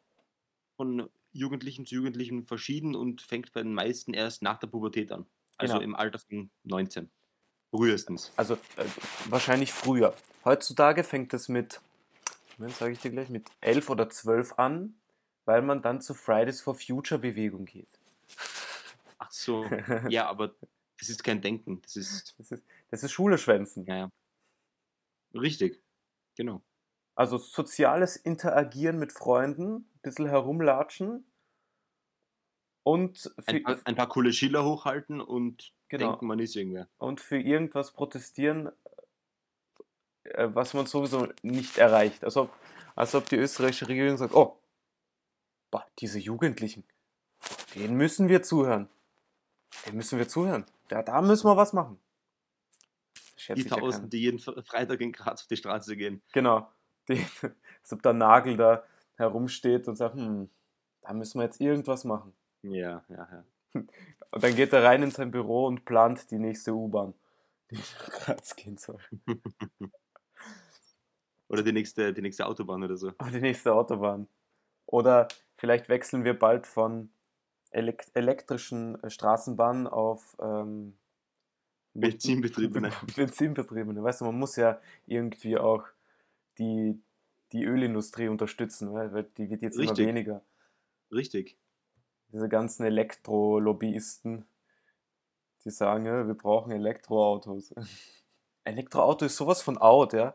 von 0.77 1.09
Jugendlichen 1.33 1.87
zu 1.87 1.95
Jugendlichen 1.97 2.47
verschieden 2.47 2.95
und 2.95 3.23
fängt 3.23 3.53
bei 3.53 3.63
den 3.63 3.75
meisten 3.75 4.15
erst 4.15 4.43
nach 4.43 4.59
der 4.59 4.67
Pubertät 4.69 5.13
an. 5.13 5.27
Also 5.57 5.75
Genau. 5.75 5.85
im 5.85 5.95
Alter 5.95 6.19
von 6.19 6.51
19. 6.65 7.11
Frühestens. 7.71 8.33
Also 8.37 8.55
äh, 8.77 8.85
wahrscheinlich 9.29 9.73
früher. 9.73 10.15
Heutzutage 10.45 11.03
fängt 11.05 11.33
es 11.35 11.49
mit, 11.49 11.81
sage 12.59 12.93
ich 12.93 13.01
dir 13.01 13.11
gleich, 13.11 13.29
mit 13.31 13.49
11 13.61 13.91
oder 13.91 14.09
12 14.09 14.59
an, 14.59 14.95
weil 15.45 15.63
man 15.63 15.83
dann 15.83 16.01
zur 16.01 16.17
Fridays 16.17 16.61
for 16.61 16.75
Future 16.75 17.21
Bewegung 17.21 17.65
geht. 17.65 17.89
Ach 19.19 19.31
so. 19.31 19.65
Ja, 20.09 20.29
aber 20.29 20.55
das 20.99 21.09
ist 21.09 21.23
kein 21.25 21.41
Denken. 21.41 21.81
Das 21.83 21.97
ist, 21.97 22.35
Das 22.39 22.51
ist, 22.53 22.63
das 22.91 23.03
ist 23.03 23.13
Schule 23.13 23.39
schwänzen. 23.39 23.85
ja, 23.87 23.97
ja. 23.97 24.11
Richtig. 25.35 25.83
Genau. 26.37 26.63
Also 27.17 27.39
soziales 27.39 28.17
Interagieren 28.17 28.99
mit 28.99 29.13
Freunden, 29.13 29.75
ein 29.77 30.01
bisschen 30.03 30.27
herumlatschen 30.27 31.31
und 32.83 33.33
Ein 33.47 33.63
paar, 33.63 33.79
ein 33.85 33.95
paar 33.97 34.09
coole 34.09 34.33
Schiller 34.33 34.65
hochhalten 34.65 35.21
und 35.21 35.73
Genau. 35.89 36.11
denken, 36.11 36.27
man 36.27 36.39
ist 36.41 36.57
irgendwer. 36.57 36.89
und 36.99 37.21
für 37.21 37.39
irgendwas 37.39 37.93
protestieren, 37.93 38.71
äh, 40.25 40.49
was 40.53 40.75
man 40.75 40.87
sowieso 40.87 41.29
nicht 41.43 41.79
erreicht. 41.79 42.25
Also, 42.25 42.51
als 42.97 43.15
ob 43.15 43.29
die 43.29 43.37
österreichische 43.37 43.87
Regierung 43.87 44.17
sagt, 44.17 44.35
oh, 44.35 44.59
boah, 45.71 45.87
diese 46.01 46.19
Jugendlichen, 46.19 46.85
denen 47.75 47.97
müssen 47.97 48.29
wir 48.29 48.43
zuhören. 48.43 48.89
Denen 49.87 49.99
müssen 49.99 50.19
wir 50.19 50.27
zuhören. 50.29 50.65
Da, 50.89 51.03
da 51.03 51.21
müssen 51.23 51.47
wir 51.47 51.57
was 51.57 51.73
machen. 51.73 51.99
Die 53.49 53.65
Tausend, 53.65 54.13
die 54.13 54.21
jeden 54.21 54.39
Fre- 54.39 54.63
Freitag 54.65 55.01
in 55.01 55.13
Graz 55.13 55.43
auf 55.43 55.49
die 55.49 55.57
Straße 55.57 55.97
gehen. 55.97 56.23
Genau. 56.33 56.69
Die, 57.09 57.23
als 57.83 57.93
ob 57.93 58.01
der 58.03 58.15
Nagel 58.15 58.57
da 58.57 58.83
herumsteht 59.17 59.89
und 59.89 59.97
sagt, 59.97 60.15
hm, 60.15 60.49
da 61.03 61.13
müssen 61.13 61.39
wir 61.39 61.45
jetzt 61.45 61.61
irgendwas 61.61 62.05
machen. 62.05 62.33
Ja, 62.63 63.05
ja, 63.11 63.29
ja. 63.31 63.45
Und 64.31 64.43
dann 64.43 64.57
geht 64.57 64.73
er 64.73 64.83
rein 64.85 65.03
in 65.03 65.11
sein 65.11 65.31
Büro 65.31 65.67
und 65.67 65.85
plant 65.85 66.31
die 66.31 66.39
nächste 66.39 66.73
U-Bahn, 66.75 67.13
die 67.71 67.77
nach 67.77 68.11
Graz 68.11 68.57
gehen 68.57 68.79
soll. 68.79 68.99
Oder 71.49 71.63
die 71.63 71.73
nächste, 71.73 72.13
die 72.13 72.23
nächste 72.23 72.47
Autobahn 72.47 72.83
oder 72.83 72.97
so. 72.97 73.13
Und 73.19 73.33
die 73.35 73.41
nächste 73.41 73.75
Autobahn. 73.75 74.27
Oder 74.87 75.29
vielleicht 75.57 75.89
wechseln 75.89 76.25
wir 76.25 76.39
bald 76.39 76.67
von 76.67 77.11
elek 77.71 78.07
elektrischen 78.15 79.03
äh, 79.03 79.11
Straßenbahnen 79.11 79.87
auf 79.87 80.37
ähm, 80.41 80.97
Benzinbetriebene. 81.95 82.91
Benzinbetriebene. 83.17 84.03
Weißt 84.03 84.21
du, 84.21 84.27
man 84.27 84.39
muss 84.39 84.57
ja 84.57 84.81
irgendwie 85.07 85.57
auch 85.57 85.85
die, 86.59 87.01
die 87.53 87.65
Ölindustrie 87.65 88.29
unterstützen, 88.29 88.93
weil 88.93 89.25
die 89.37 89.49
wird 89.49 89.63
jetzt 89.63 89.79
Richtig. 89.79 89.99
immer 89.99 90.09
weniger. 90.09 90.43
Richtig. 91.13 91.57
Diese 92.33 92.49
ganzen 92.49 92.85
Elektro-Lobbyisten, 92.85 94.45
die 95.65 95.71
sagen, 95.71 96.05
ja, 96.05 96.27
wir 96.27 96.35
brauchen 96.35 96.73
Elektroautos. 96.73 97.73
Elektroauto 98.65 99.25
ist 99.25 99.37
sowas 99.37 99.63
von 99.63 99.79
out, 99.79 100.13
ja. 100.13 100.35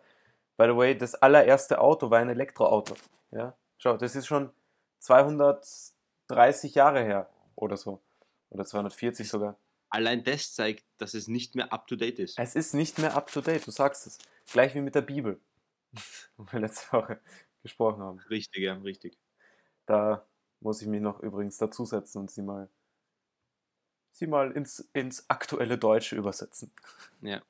By 0.56 0.66
the 0.66 0.75
way, 0.75 0.98
das 0.98 1.16
allererste 1.16 1.80
Auto 1.80 2.10
war 2.10 2.20
ein 2.20 2.30
Elektroauto. 2.30 2.96
Ja, 3.32 3.56
schau, 3.78 3.98
das 3.98 4.16
ist 4.16 4.28
schon 4.28 4.51
230 5.00 6.75
Jahre 6.75 7.04
her 7.04 7.30
oder 7.56 7.78
so. 7.78 8.00
Oder 8.50 8.66
240 8.66 9.28
sogar. 9.28 9.56
Allein 9.89 10.24
das 10.24 10.53
zeigt, 10.53 10.86
dass 10.98 11.13
es 11.15 11.27
nicht 11.27 11.55
mehr 11.55 11.74
up 11.74 11.88
to 11.88 11.96
date 11.96 12.19
ist. 12.19 12.38
Es 12.38 12.55
ist 12.55 12.74
nicht 12.74 13.00
mehr 13.00 13.15
up 13.15 13.31
to 13.31 13.41
date, 13.41 13.65
du 13.65 13.72
sagst 13.72 14.05
es. 14.08 14.19
Gleich 14.51 14.75
wie 14.75 14.81
mit 14.81 14.93
der 14.96 15.01
Bibel. 15.01 15.39
Wo 16.38 16.46
wir 16.51 16.60
letzte 16.60 16.91
Woche 16.93 17.19
gesprochen 17.63 18.01
haben. 18.03 18.19
Richtig, 18.29 18.62
ja, 18.63 18.75
richtig. 18.75 19.17
Da 19.88 20.25
muss 20.60 20.81
ich 20.81 20.88
mich 20.88 21.01
noch 21.01 21.19
übrigens 21.22 21.58
dazusetzen 21.58 22.19
und 22.19 22.29
sie 22.29 22.43
mal, 22.43 22.69
sie 24.12 24.27
mal 24.27 24.51
ins, 24.51 24.79
ins 24.93 25.27
aktuelle 25.29 25.77
Deutsche 25.77 26.15
übersetzen. 26.15 26.72
Ja. 27.22 27.41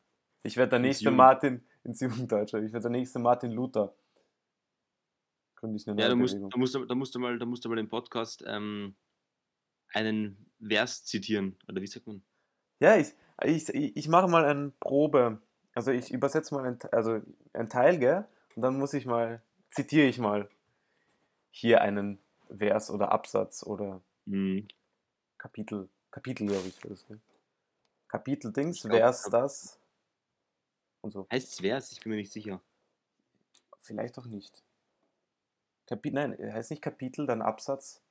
Ich 0.43 0.55
werde 0.55 0.71
der 0.71 0.79
nächste 0.79 1.05
Jugend- 1.05 1.17
Martin, 1.17 1.67
ins 1.83 1.99
Jugenddeutsche, 1.99 2.59
ich 2.59 2.71
werde 2.71 2.83
der 2.83 2.91
nächste 2.91 3.19
Martin 3.19 3.51
Luther. 3.51 3.93
Gründe 5.55 5.75
ich 5.75 5.87
eine 5.89 6.01
Ja, 6.01 6.07
da 6.07 6.15
musst, 6.15 6.35
da, 6.35 6.57
musst, 6.57 6.75
du- 6.75 6.85
da, 6.85 6.95
musst 6.95 7.13
du 7.15 7.19
mal, 7.19 7.37
da 7.37 7.45
musst 7.45 7.65
du 7.65 7.69
mal 7.69 7.77
im 7.77 7.89
Podcast 7.89 8.45
ähm, 8.47 8.95
einen 9.89 10.49
Vers 10.65 11.03
zitieren. 11.03 11.57
Oder 11.67 11.81
wie 11.81 11.87
sagt 11.87 12.07
man? 12.07 12.23
Ja, 12.79 12.95
ich, 12.95 13.13
ich, 13.43 13.69
ich 13.97 14.07
mache 14.07 14.27
mal 14.27 14.45
eine 14.45 14.71
Probe. 14.79 15.41
Also 15.75 15.91
ich 15.91 16.11
übersetze 16.11 16.53
mal 16.55 16.65
ein, 16.65 16.79
also 16.91 17.21
ein 17.53 17.69
Teil, 17.69 17.99
gell? 17.99 18.25
Und 18.55 18.61
dann 18.63 18.77
muss 18.77 18.93
ich 18.93 19.05
mal, 19.05 19.41
zitiere 19.69 20.07
ich 20.07 20.17
mal 20.17 20.49
hier 21.51 21.81
einen 21.81 22.19
Vers 22.55 22.89
oder 22.89 23.11
Absatz 23.11 23.63
oder 23.63 24.01
Hm, 24.25 24.67
Kapitel. 25.37 25.89
Kapitel, 26.11 26.47
glaube 26.47 26.67
ich, 26.67 26.75
für 26.75 26.89
das, 26.89 27.05
gell? 27.07 27.19
Kapitel 28.07 28.51
Dings, 28.51 28.81
glaub, 28.81 28.93
Vers 28.93 29.23
Kap- 29.23 29.31
das. 29.31 29.79
Und 31.01 31.11
so. 31.11 31.27
heißt 31.31 31.47
es 31.47 31.59
Vers? 31.59 31.91
Ich 31.91 32.01
bin 32.01 32.11
mir 32.11 32.17
nicht 32.17 32.31
sicher. 32.31 32.61
Vielleicht 33.79 34.17
auch 34.19 34.25
nicht. 34.25 34.63
Kapi 35.87 36.11
Nein, 36.11 36.37
heißt 36.53 36.71
nicht 36.71 36.81
Kapitel, 36.81 37.25
dann 37.25 37.41
Absatz. 37.41 38.01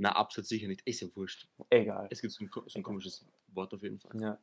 Na, 0.00 0.12
Absatz 0.12 0.48
sicher 0.48 0.66
nicht. 0.66 0.80
Ist 0.86 1.02
ja 1.02 1.08
wurscht. 1.14 1.46
Egal. 1.68 2.08
Es 2.10 2.22
gibt 2.22 2.32
so 2.32 2.42
ein, 2.42 2.50
so 2.66 2.78
ein 2.78 2.82
komisches 2.82 3.26
Wort 3.48 3.74
auf 3.74 3.82
jeden 3.82 4.00
Fall. 4.00 4.18
Ja. 4.18 4.38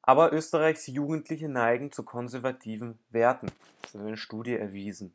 Aber 0.00 0.32
Österreichs 0.32 0.86
Jugendliche 0.86 1.50
neigen 1.50 1.92
zu 1.92 2.02
konservativen 2.02 2.98
Werten. 3.10 3.48
Das 3.82 3.94
hat 3.94 4.00
eine 4.00 4.16
Studie 4.16 4.54
erwiesen. 4.54 5.14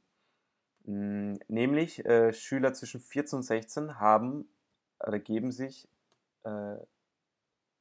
Mm, 0.83 1.37
Nämlich 1.47 2.05
äh, 2.05 2.31
Schüler 2.31 2.75
zwischen 2.75 3.01
14 3.01 3.37
und 3.37 3.43
16 3.43 3.99
haben 3.99 4.47
oder 4.99 5.17
geben 5.17 5.51
sich 5.51 5.89
äh, 6.43 6.77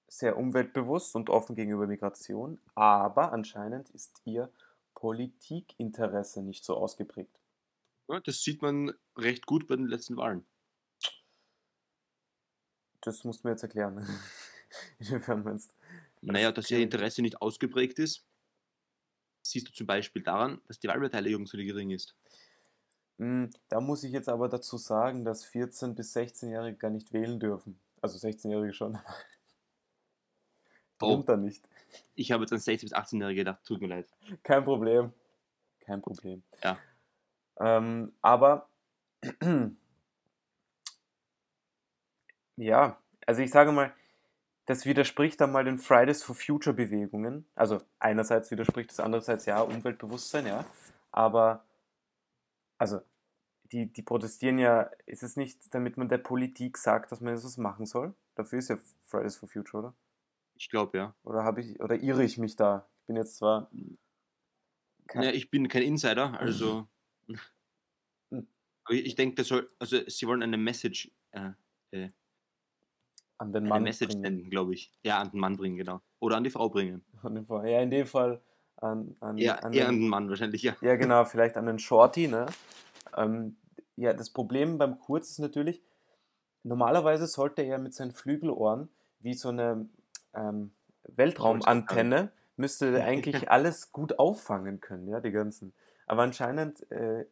sehr 0.07 0.39
umweltbewusst 0.39 1.15
und 1.17 1.29
offen 1.29 1.55
gegenüber 1.55 1.87
Migration, 1.87 2.59
aber 2.75 3.33
anscheinend 3.33 3.91
ist 3.91 4.23
ihr 4.25 4.51
Politikinteresse 4.95 6.43
nicht 6.43 6.65
so 6.65 6.79
ausgeprägt. 6.79 7.39
Ja, 8.09 8.21
das 8.21 8.43
sieht 8.43 8.63
man 8.63 8.95
recht 9.19 9.45
gut 9.45 9.69
bei 9.69 9.77
den 9.77 9.87
letzten 9.87 10.17
Wahlen. 10.17 10.47
Das 13.03 13.25
musst 13.25 13.45
du 13.45 13.49
mir 13.49 13.53
jetzt 13.53 13.63
erklären. 13.63 14.07
Inwiefern 14.99 15.43
meinst 15.45 15.75
Naja, 16.21 16.53
dass 16.53 16.71
ihr. 16.71 16.79
Interesse 16.81 17.23
nicht 17.23 17.41
ausgeprägt 17.41 17.99
ist, 17.99 18.25
siehst 19.43 19.69
du 19.69 19.73
zum 19.73 19.87
Beispiel 19.87 20.23
daran, 20.23 20.61
dass 20.67 20.79
die 20.79 20.89
Wahlbeteiligung 20.89 21.47
so 21.47 21.57
gering 21.57 21.91
ist. 21.91 22.15
Mm, 23.19 23.47
Da 23.69 23.81
muss 23.81 24.03
ich 24.05 24.13
jetzt 24.13 24.29
aber 24.29 24.49
dazu 24.49 24.77
sagen, 24.77 25.25
dass 25.25 25.47
14- 25.47 25.95
bis 25.95 26.15
16-Jährige 26.15 26.77
gar 26.77 26.91
nicht 26.91 27.13
wählen 27.13 27.39
dürfen. 27.41 27.79
Also 28.03 28.19
16-Jährige 28.19 28.75
schon, 28.75 28.97
aber 30.99 31.25
Oh. 31.33 31.37
nicht. 31.37 31.69
Ich 32.17 32.33
habe 32.33 32.43
jetzt 32.43 32.53
an 32.53 32.59
16- 32.59 32.81
bis 32.83 32.93
18-Jährige 32.95 33.41
gedacht, 33.43 33.65
tut 33.65 33.81
mir 33.81 33.89
leid. 33.89 34.09
Kein 34.43 34.65
Problem. 34.65 35.13
Kein 35.81 36.03
Problem. 36.03 36.43
Ja. 36.63 36.79
Ähm, 37.61 38.13
aber 38.21 38.69
ja, 42.59 42.99
also 43.27 43.43
ich 43.43 43.51
sage 43.51 43.73
mal, 43.73 43.93
das 44.67 44.85
widerspricht 44.85 45.41
dann 45.41 45.53
mal 45.53 45.65
den 45.65 45.79
Fridays 45.79 46.23
for 46.23 46.35
Future 46.35 46.75
Bewegungen. 46.75 47.47
Also 47.55 47.81
einerseits 47.99 48.51
widerspricht 48.51 48.93
es, 48.93 49.01
andererseits 49.01 49.47
ja 49.47 49.61
Umweltbewusstsein, 49.63 50.47
ja. 50.47 50.65
Aber 51.11 51.65
also 52.79 53.01
die, 53.73 53.87
die 53.87 54.03
protestieren 54.03 54.59
ja, 54.59 54.91
ist 55.07 55.23
es 55.23 55.37
nicht, 55.37 55.75
damit 55.75 55.97
man 55.97 56.09
der 56.09 56.19
Politik 56.19 56.79
sagt, 56.79 57.13
dass 57.13 57.21
man 57.21 57.35
etwas 57.35 57.57
machen 57.59 57.87
soll? 57.87 58.15
Dafür 58.35 58.59
ist 58.59 58.69
ja 58.69 58.79
Fridays 59.05 59.37
for 59.37 59.49
Future, 59.49 59.83
oder? 59.85 59.95
Ich 60.55 60.71
glaube, 60.71 60.99
ja. 60.99 61.15
Oder 61.23 61.45
habe 61.45 61.61
ich, 61.61 61.81
oder 61.81 61.97
irre 61.97 62.25
ich 62.25 62.39
mich 62.39 62.57
da? 62.57 62.89
Ich 63.01 63.07
bin 63.07 63.17
jetzt 63.17 63.37
zwar. 63.37 63.71
Kein- 65.07 65.23
ja. 65.23 65.31
Ich 65.31 65.51
bin 65.51 65.69
kein 65.69 65.83
Insider, 65.83 66.39
also. 66.39 66.89
Ich 68.91 69.17
denke, 69.17 69.35
das 69.35 69.49
soll, 69.49 69.71
also 69.79 69.99
sie 70.07 70.27
wollen 70.27 70.43
eine 70.43 70.57
Message, 70.57 71.11
äh, 71.33 71.51
äh, 71.91 72.09
an 73.39 73.53
den 73.53 73.63
eine 73.63 73.69
Mann 73.69 73.83
Message 73.85 74.09
bringen. 74.11 74.25
senden, 74.25 74.51
glaube 74.51 74.75
ich. 74.75 74.93
Ja, 75.03 75.21
an 75.21 75.31
den 75.31 75.41
Mann 75.41 75.57
bringen, 75.57 75.77
genau. 75.77 76.01
Oder 76.21 76.37
an 76.37 76.45
die 76.45 76.51
Frau 76.51 76.69
bringen. 76.69 77.05
Den. 77.23 77.47
Ja, 77.49 77.81
in 77.81 77.91
dem 77.91 78.07
Fall 78.07 78.41
an, 78.77 79.17
an, 79.21 79.39
Eher, 79.39 79.65
an 79.65 79.73
eher 79.73 79.89
an 79.89 79.95
den, 79.95 80.03
den 80.03 80.09
Mann 80.09 80.29
wahrscheinlich, 80.29 80.63
ja. 80.63 80.77
ja 80.81 80.97
genau, 80.97 81.25
vielleicht 81.25 81.57
an 81.57 81.67
den 81.67 81.79
Shorty, 81.79 82.29
ne? 82.29 82.47
Ähm, 83.17 83.57
ja, 83.97 84.13
das 84.13 84.31
Problem 84.31 84.79
beim 84.79 84.99
Kurz 84.99 85.31
ist 85.31 85.39
natürlich, 85.39 85.83
normalerweise 86.63 87.27
sollte 87.27 87.63
er 87.63 87.79
mit 87.79 87.95
seinen 87.95 88.13
Flügelohren 88.13 88.89
wie 89.21 89.35
so 89.35 89.49
eine 89.49 89.89
ähm, 90.35 90.73
Weltraumantenne, 91.05 92.31
müsste 92.57 92.87
er 92.99 93.05
eigentlich 93.05 93.51
alles 93.51 93.93
gut 93.93 94.19
auffangen 94.19 94.81
können, 94.81 95.09
ja, 95.09 95.21
die 95.21 95.33
ganzen. 95.33 95.73
Aber 96.07 96.23
anscheinend, 96.23 96.91
äh, 96.93 97.27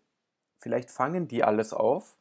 vielleicht 0.58 0.90
fangen 0.90 1.28
die 1.28 1.44
alles 1.44 1.72
auf, 1.72 2.16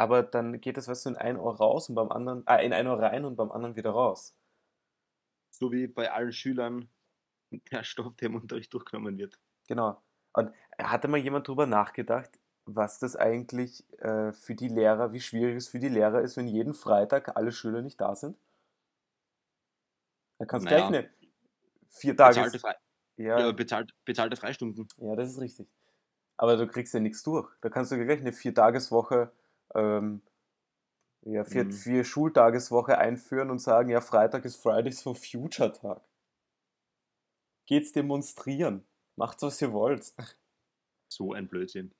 aber 0.00 0.22
dann 0.22 0.62
geht 0.62 0.78
das, 0.78 0.88
weißt 0.88 1.04
du, 1.04 1.10
in 1.10 1.16
ein 1.18 1.36
Ohr 1.36 1.58
raus 1.58 1.90
und 1.90 1.94
beim 1.94 2.10
anderen, 2.10 2.46
äh, 2.46 2.64
in 2.64 2.72
ein 2.72 2.86
Ohr 2.86 2.98
rein 2.98 3.26
und 3.26 3.36
beim 3.36 3.52
anderen 3.52 3.76
wieder 3.76 3.90
raus. 3.90 4.34
So 5.50 5.70
wie 5.72 5.88
bei 5.88 6.10
allen 6.10 6.32
Schülern 6.32 6.88
der 7.70 7.84
Stoff, 7.84 8.16
der 8.16 8.30
im 8.30 8.36
Unterricht 8.36 8.72
durchgenommen 8.72 9.18
wird. 9.18 9.38
Genau. 9.68 10.02
Und 10.32 10.54
hatte 10.78 11.06
mal 11.06 11.18
jemand 11.18 11.46
drüber 11.46 11.66
nachgedacht, 11.66 12.30
was 12.64 12.98
das 12.98 13.14
eigentlich 13.14 13.84
äh, 13.98 14.32
für 14.32 14.54
die 14.54 14.68
Lehrer, 14.68 15.12
wie 15.12 15.20
schwierig 15.20 15.56
es 15.56 15.68
für 15.68 15.78
die 15.78 15.90
Lehrer 15.90 16.22
ist, 16.22 16.38
wenn 16.38 16.48
jeden 16.48 16.72
Freitag 16.72 17.36
alle 17.36 17.52
Schüler 17.52 17.82
nicht 17.82 18.00
da 18.00 18.14
sind? 18.14 18.38
Da 20.38 20.46
kannst 20.46 20.64
du 20.64 20.68
gleich 20.70 20.88
Naja, 20.88 21.00
eine 21.00 21.10
vier 21.90 22.12
bezahlte, 22.14 22.40
Tages... 22.40 22.60
Frei 22.62 22.76
Ja, 23.18 23.38
ja, 23.38 23.52
bezahlt, 23.52 23.94
bezahlte 24.06 24.36
Freistunden. 24.36 24.88
ja, 24.96 25.14
das 25.14 25.28
ist 25.28 25.40
richtig. 25.42 25.68
Aber 26.38 26.56
du 26.56 26.66
kriegst 26.66 26.94
ja 26.94 27.00
nichts 27.00 27.22
durch. 27.22 27.52
Da 27.60 27.68
kannst 27.68 27.92
du 27.92 28.02
gleich 28.02 28.20
eine 28.20 28.32
Viertageswoche, 28.32 29.30
ähm, 29.74 30.22
ja, 31.22 31.44
vier, 31.44 31.64
Mhm. 31.64 31.72
vier 31.72 32.04
Schultageswoche 32.04 32.98
einführen 32.98 33.50
und 33.50 33.58
sagen, 33.58 33.90
ja, 33.90 34.00
Freitag 34.00 34.44
ist 34.44 34.56
Fridays 34.56 35.02
for 35.02 35.14
Future 35.14 35.72
Tag. 35.72 36.02
Geht's 37.66 37.92
demonstrieren. 37.92 38.86
Macht, 39.16 39.42
was 39.42 39.60
ihr 39.60 39.72
wollt. 39.72 40.12
So 41.12 41.32
ein 41.32 41.48
Blödsinn. 41.48 41.92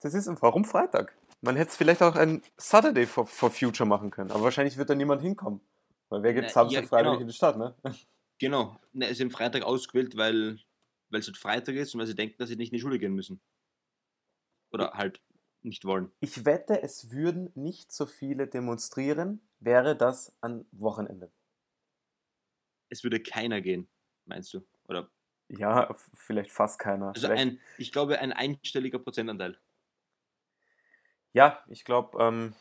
Das 0.00 0.14
ist, 0.14 0.28
warum 0.40 0.64
Freitag? 0.64 1.16
Man 1.40 1.56
hätte 1.56 1.70
es 1.70 1.76
vielleicht 1.76 2.02
auch 2.02 2.16
ein 2.16 2.42
Saturday 2.56 3.06
for, 3.06 3.26
for 3.26 3.50
Future 3.50 3.88
machen 3.88 4.10
können, 4.10 4.30
aber 4.30 4.42
wahrscheinlich 4.44 4.76
wird 4.76 4.90
da 4.90 4.94
niemand 4.94 5.22
hinkommen. 5.22 5.60
Weil 6.08 6.22
wer 6.22 6.34
geht 6.34 6.44
Na, 6.44 6.48
Samstag, 6.48 6.82
ja, 6.82 6.88
Freitag 6.88 7.10
genau. 7.12 7.20
in 7.20 7.26
die 7.26 7.32
Stadt, 7.32 7.56
ne? 7.56 7.74
Genau. 8.38 8.76
Ne, 8.92 9.06
es 9.06 9.12
ist 9.12 9.22
am 9.22 9.30
Freitag 9.30 9.62
ausgewählt, 9.62 10.16
weil 10.16 10.58
weil 11.10 11.20
es 11.20 11.26
halt 11.26 11.36
Freitag 11.36 11.74
ist 11.74 11.94
und 11.94 12.00
weil 12.00 12.06
sie 12.06 12.14
denken, 12.14 12.36
dass 12.38 12.48
sie 12.48 12.56
nicht 12.56 12.72
in 12.72 12.76
die 12.76 12.80
Schule 12.80 12.98
gehen 12.98 13.14
müssen. 13.14 13.40
Oder 14.72 14.92
halt 14.92 15.20
nicht 15.62 15.84
wollen. 15.84 16.10
Ich 16.20 16.44
wette, 16.44 16.82
es 16.82 17.10
würden 17.10 17.50
nicht 17.54 17.92
so 17.92 18.06
viele 18.06 18.46
demonstrieren, 18.46 19.40
wäre 19.58 19.96
das 19.96 20.36
an 20.40 20.66
Wochenende. 20.72 21.30
Es 22.88 23.04
würde 23.04 23.20
keiner 23.20 23.60
gehen, 23.60 23.88
meinst 24.26 24.52
du? 24.54 24.66
Oder 24.88 25.08
Ja, 25.48 25.94
vielleicht 26.14 26.50
fast 26.50 26.78
keiner. 26.78 27.08
also 27.08 27.26
vielleicht, 27.26 27.42
ein, 27.42 27.60
ich 27.78 27.92
glaube, 27.92 28.18
ein 28.18 28.32
einstelliger 28.32 28.98
Prozentanteil. 28.98 29.58
ja, 31.32 31.62
ich 31.68 31.84
glaube, 31.84 32.18
ähm, 32.22 32.54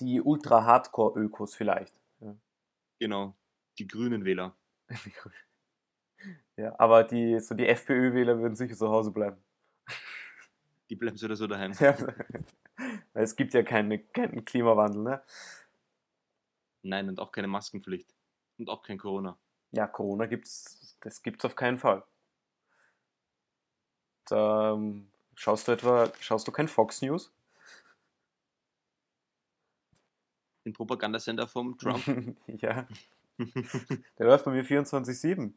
die 0.00 0.20
Ultra-Hardcore-Ökos 0.20 1.54
vielleicht. 1.54 1.94
Ja. 2.20 2.36
Genau. 2.98 3.36
Die 3.78 3.86
grünen 3.86 4.24
Wähler. 4.24 4.56
ja, 6.56 6.74
aber 6.78 7.04
die, 7.04 7.40
so 7.40 7.54
die 7.54 7.66
FPÖ-Wähler 7.66 8.38
würden 8.38 8.56
sicher 8.56 8.76
zu 8.76 8.88
Hause 8.88 9.10
bleiben. 9.10 9.42
Die 10.88 10.96
bleiben 10.96 11.16
so 11.16 11.26
oder 11.26 11.36
so 11.36 11.46
daheim. 11.46 11.72
Ja. 11.80 11.96
Weil 13.12 13.24
es 13.24 13.34
gibt 13.34 13.54
ja 13.54 13.62
keine, 13.62 13.98
keinen 13.98 14.44
Klimawandel, 14.44 15.02
ne? 15.02 15.22
Nein, 16.82 17.08
und 17.08 17.18
auch 17.18 17.32
keine 17.32 17.48
Maskenpflicht. 17.48 18.14
Und 18.58 18.68
auch 18.68 18.82
kein 18.82 18.98
Corona. 18.98 19.36
Ja, 19.72 19.86
Corona 19.86 20.26
gibt's, 20.26 20.96
das 21.00 21.22
gibt's 21.22 21.44
auf 21.44 21.56
keinen 21.56 21.78
Fall. 21.78 22.04
Da, 24.26 24.72
ähm, 24.72 25.08
schaust 25.34 25.68
du 25.68 25.72
etwa, 25.72 26.12
schaust 26.20 26.46
du 26.46 26.52
kein 26.52 26.68
Fox 26.68 27.02
News? 27.02 27.32
Den 30.64 30.72
Propagandasender 30.72 31.46
vom 31.46 31.76
Trump. 31.78 32.04
ja, 32.46 32.86
der 33.38 34.26
läuft 34.26 34.44
bei 34.44 34.50
mir 34.50 34.64
24-7. 34.64 35.52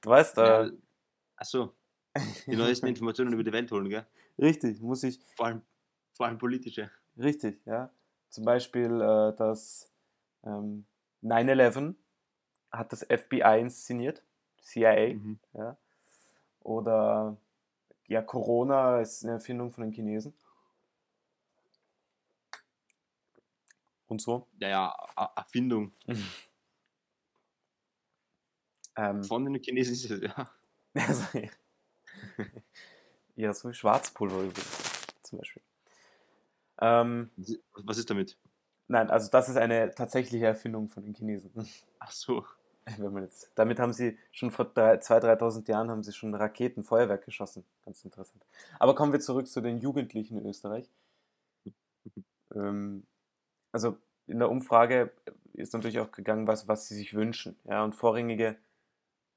Du 0.00 0.10
weißt, 0.10 0.38
äh, 0.38 0.64
ja, 0.66 0.70
achso, 1.36 1.74
die 2.46 2.56
neuesten 2.56 2.86
Informationen 2.86 3.32
über 3.32 3.44
die 3.44 3.52
Welt 3.52 3.70
holen, 3.72 3.88
gell? 3.88 4.06
richtig, 4.38 4.80
muss 4.80 5.02
ich, 5.02 5.20
Vor 5.36 5.46
allem, 5.46 5.62
vor 6.12 6.26
allem 6.26 6.38
politische. 6.38 6.90
richtig, 7.18 7.64
ja. 7.66 7.90
Zum 8.30 8.44
Beispiel 8.44 9.00
äh, 9.00 9.34
das 9.36 9.92
ähm, 10.44 10.86
9-11 11.22 11.94
hat 12.72 12.92
das 12.92 13.02
FBI 13.04 13.60
inszeniert, 13.60 14.22
CIA, 14.62 15.14
Mhm. 15.14 15.38
ja. 15.54 15.76
Oder 16.60 17.36
ja, 18.08 18.22
Corona 18.22 19.00
ist 19.00 19.24
eine 19.24 19.34
Erfindung 19.34 19.72
von 19.72 19.84
den 19.84 19.92
Chinesen. 19.92 20.34
Und 24.06 24.20
so. 24.20 24.48
Ja, 24.58 24.68
ja, 24.68 25.30
Erfindung. 25.36 25.92
Ähm, 28.96 29.22
Von 29.24 29.44
den 29.44 29.62
Chinesen 29.62 29.94
ist 29.94 30.10
es, 30.10 30.20
ja. 30.22 30.50
also, 30.94 31.38
ja, 31.38 31.48
so 33.52 33.68
wie 33.68 33.74
Schwarzpulver 33.74 34.42
übrigens, 34.42 35.06
zum 35.22 35.38
Beispiel. 35.38 35.62
Ähm, 36.80 37.30
Was 37.84 37.98
ist 37.98 38.10
damit? 38.10 38.36
nein, 38.88 39.08
also 39.08 39.30
das 39.30 39.48
ist 39.48 39.56
eine 39.56 39.94
tatsächliche 39.94 40.46
Erfindung 40.46 40.88
von 40.88 41.04
den 41.04 41.14
Chinesen. 41.14 41.52
Ach 41.98 42.10
so. 42.10 42.44
Wenn 42.98 43.12
man 43.12 43.22
jetzt, 43.22 43.52
damit 43.54 43.78
haben 43.78 43.92
sie 43.92 44.18
schon 44.32 44.50
vor 44.50 44.64
2.000, 44.66 45.38
3.000 45.38 45.68
Jahren 45.68 45.90
haben 45.90 46.02
sie 46.02 46.12
schon 46.12 46.34
Raketen, 46.34 46.82
Feuerwerk 46.82 47.24
geschossen. 47.24 47.64
Ganz 47.84 48.04
interessant. 48.04 48.44
Aber 48.78 48.94
kommen 48.94 49.12
wir 49.12 49.20
zurück 49.20 49.46
zu 49.46 49.60
den 49.60 49.78
Jugendlichen 49.78 50.38
in 50.38 50.46
Österreich. 50.46 50.90
Ähm, 52.54 53.06
also 53.70 53.96
in 54.26 54.38
der 54.38 54.50
Umfrage 54.50 55.12
ist 55.52 55.72
natürlich 55.72 56.00
auch 56.00 56.10
gegangen, 56.10 56.46
was, 56.46 56.68
was 56.68 56.88
sie 56.88 56.94
sich 56.94 57.14
wünschen. 57.14 57.56
Ja, 57.64 57.84
und 57.84 57.94
vorrangige 57.94 58.56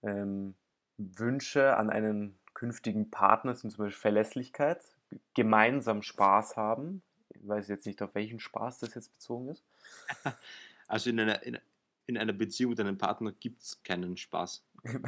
ähm, 0.02 0.56
Wünsche 0.98 1.76
an 1.76 1.90
einen 1.90 2.38
künftigen 2.64 3.12
Partner 3.12 3.54
sind 3.56 3.72
zum 3.72 3.84
Beispiel 3.84 4.00
Verlässlichkeit, 4.00 4.82
gemeinsam 5.34 6.02
Spaß 6.02 6.56
haben. 6.56 7.04
Ich 7.28 7.46
weiß 7.46 7.68
jetzt 7.68 7.86
nicht, 7.86 8.02
auf 8.02 8.16
welchen 8.16 8.40
Spaß 8.40 8.80
das 8.80 8.96
jetzt 8.96 9.12
bezogen 9.12 9.50
ist. 9.50 9.64
Also 10.86 11.10
in 11.10 11.20
einer, 11.20 11.42
in, 11.44 11.58
in 12.08 12.18
einer 12.18 12.34
Beziehung 12.34 12.72
mit 12.72 12.80
einem 12.80 12.98
Partner 12.98 13.32
gibt 13.32 13.62
es 13.64 13.82
keinen 13.84 14.16
Spaß. 14.16 14.64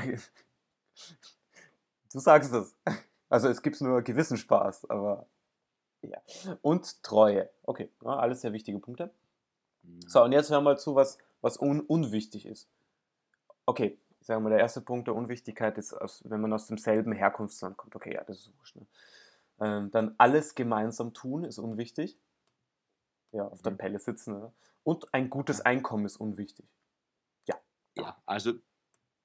Du 2.12 2.20
sagst 2.20 2.54
es. 2.54 2.74
Also 3.28 3.50
es 3.50 3.62
gibt 3.62 3.80
nur 3.82 4.02
gewissen 4.02 4.38
Spaß, 4.38 4.90
aber 4.90 5.28
ja. 6.02 6.18
Und 6.62 7.04
Treue. 7.04 7.50
Okay, 7.64 7.90
ja, 8.04 8.16
alles 8.16 8.42
sehr 8.42 8.54
wichtige 8.54 8.80
Punkte. 8.80 9.12
So, 10.08 10.24
und 10.24 10.32
jetzt 10.32 10.50
hören 10.50 10.64
wir 10.64 10.72
mal 10.72 10.80
zu, 10.80 10.96
was, 10.96 11.18
was 11.42 11.58
un 11.58 11.82
unwichtig 11.82 12.46
ist. 12.46 12.70
Okay, 13.66 13.98
sagen 14.26 14.44
wir, 14.44 14.50
der 14.50 14.60
erste 14.60 14.82
Punkt 14.82 15.08
der 15.08 15.16
Unwichtigkeit 15.16 15.78
ist, 15.78 15.96
wenn 16.24 16.42
man 16.42 16.52
aus 16.52 16.66
demselben 16.66 17.12
Herkunftsland 17.12 17.78
kommt. 17.78 17.96
Okay, 17.96 18.16
ja, 18.16 18.24
das 18.24 18.40
ist 18.40 18.58
wurscht. 18.58 18.76
Ne? 18.76 18.88
Ähm, 19.60 19.92
dann 19.92 20.16
alles 20.18 20.56
gemeinsam 20.56 21.14
tun 21.14 21.44
ist 21.44 21.60
unwichtig. 21.60 22.18
Ja, 23.32 23.48
auf 23.48 23.62
der 23.62 23.74
Mhm. 23.74 23.78
Pelle 23.78 24.00
sitzen. 24.00 24.40
Ne? 24.40 24.54
Und 24.84 25.14
ein 25.14 25.30
gutes 25.30 25.62
Einkommen 25.62 26.06
ist 26.06 26.18
unwichtig. 26.18 26.66
Ja, 27.98 28.22
also 28.26 28.56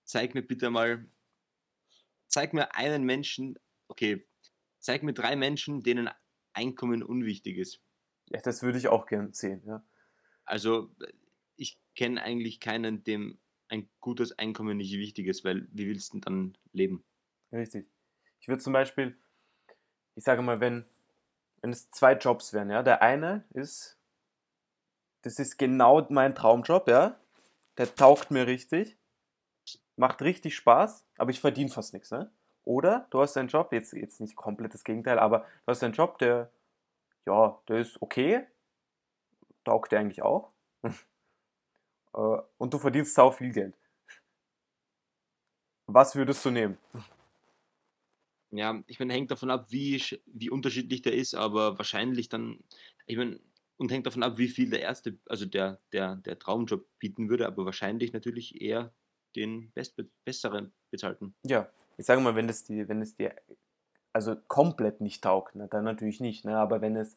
zeig 0.04 0.34
mir 0.34 0.42
bitte 0.42 0.70
mal, 0.70 1.04
zeig 2.28 2.52
mir 2.52 2.72
einen 2.76 3.02
Menschen, 3.02 3.58
okay, 3.88 4.28
zeig 4.78 5.02
mir 5.02 5.12
drei 5.12 5.34
Menschen, 5.34 5.82
denen 5.82 6.08
Einkommen 6.52 7.02
unwichtig 7.02 7.56
ist. 7.56 7.80
Ja, 8.28 8.40
das 8.40 8.62
würde 8.62 8.78
ich 8.78 8.86
auch 8.86 9.06
gern 9.06 9.32
sehen. 9.32 9.62
Ja. 9.66 9.84
Also 10.44 10.94
ich 11.56 11.80
kenne 11.96 12.22
eigentlich 12.22 12.60
keinen, 12.60 13.02
dem 13.02 13.39
ein 13.70 13.88
gutes 14.00 14.38
Einkommen 14.38 14.76
nicht 14.76 14.92
wichtig 14.92 15.26
ist, 15.26 15.44
weil 15.44 15.68
wie 15.72 15.86
willst 15.86 16.12
du 16.12 16.18
denn 16.18 16.20
dann 16.20 16.58
leben? 16.72 17.04
Richtig. 17.52 17.86
Ich 18.40 18.48
würde 18.48 18.62
zum 18.62 18.72
Beispiel, 18.72 19.16
ich 20.16 20.24
sage 20.24 20.42
mal, 20.42 20.60
wenn, 20.60 20.84
wenn 21.62 21.70
es 21.70 21.90
zwei 21.90 22.14
Jobs 22.14 22.52
wären, 22.52 22.70
ja, 22.70 22.82
der 22.82 23.02
eine 23.02 23.44
ist, 23.50 23.98
das 25.22 25.38
ist 25.38 25.58
genau 25.58 26.06
mein 26.10 26.34
Traumjob, 26.34 26.88
ja, 26.88 27.18
der 27.78 27.94
taugt 27.94 28.30
mir 28.30 28.46
richtig, 28.46 28.96
macht 29.96 30.22
richtig 30.22 30.56
Spaß, 30.56 31.06
aber 31.18 31.30
ich 31.30 31.40
verdiene 31.40 31.70
fast 31.70 31.92
nichts, 31.92 32.10
ne? 32.10 32.30
Oder 32.64 33.06
du 33.10 33.20
hast 33.20 33.36
einen 33.36 33.48
Job, 33.48 33.72
jetzt, 33.72 33.92
jetzt 33.92 34.20
nicht 34.20 34.36
komplett 34.36 34.74
das 34.74 34.84
Gegenteil, 34.84 35.18
aber 35.18 35.40
du 35.40 35.70
hast 35.70 35.82
einen 35.82 35.94
Job, 35.94 36.18
der, 36.18 36.50
ja, 37.26 37.60
der 37.68 37.78
ist 37.78 38.00
okay, 38.02 38.46
taugt 39.64 39.92
dir 39.92 39.98
eigentlich 39.98 40.22
auch, 40.22 40.52
und 42.12 42.72
du 42.72 42.78
verdienst 42.78 43.14
sau 43.14 43.30
viel 43.30 43.52
Geld. 43.52 43.74
Was 45.86 46.14
würdest 46.14 46.44
du 46.44 46.50
nehmen? 46.50 46.78
Ja, 48.52 48.82
ich 48.86 48.98
meine, 48.98 49.12
hängt 49.12 49.30
davon 49.30 49.50
ab, 49.50 49.66
wie, 49.70 50.02
wie 50.26 50.50
unterschiedlich 50.50 51.02
der 51.02 51.14
ist, 51.14 51.34
aber 51.34 51.78
wahrscheinlich 51.78 52.28
dann, 52.28 52.58
ich 53.06 53.16
meine, 53.16 53.38
und 53.76 53.90
hängt 53.90 54.06
davon 54.06 54.22
ab, 54.22 54.36
wie 54.36 54.48
viel 54.48 54.70
der 54.70 54.80
erste, 54.80 55.18
also 55.26 55.46
der, 55.46 55.80
der, 55.92 56.16
der 56.16 56.38
Traumjob 56.38 56.86
bieten 56.98 57.30
würde, 57.30 57.46
aber 57.46 57.64
wahrscheinlich 57.64 58.12
natürlich 58.12 58.60
eher 58.60 58.92
den 59.36 59.70
best, 59.72 59.94
besseren 60.24 60.72
bezahlten. 60.90 61.34
Ja, 61.44 61.70
ich 61.96 62.06
sage 62.06 62.20
mal, 62.20 62.34
wenn 62.34 62.48
es 62.48 62.64
die, 62.64 62.88
wenn 62.88 63.00
es 63.00 63.14
dir 63.14 63.34
also 64.12 64.36
komplett 64.48 65.00
nicht 65.00 65.22
taugt, 65.22 65.54
ne, 65.54 65.68
dann 65.68 65.84
natürlich 65.84 66.20
nicht, 66.20 66.44
ne, 66.44 66.58
aber 66.58 66.80
wenn 66.80 66.96
es, 66.96 67.16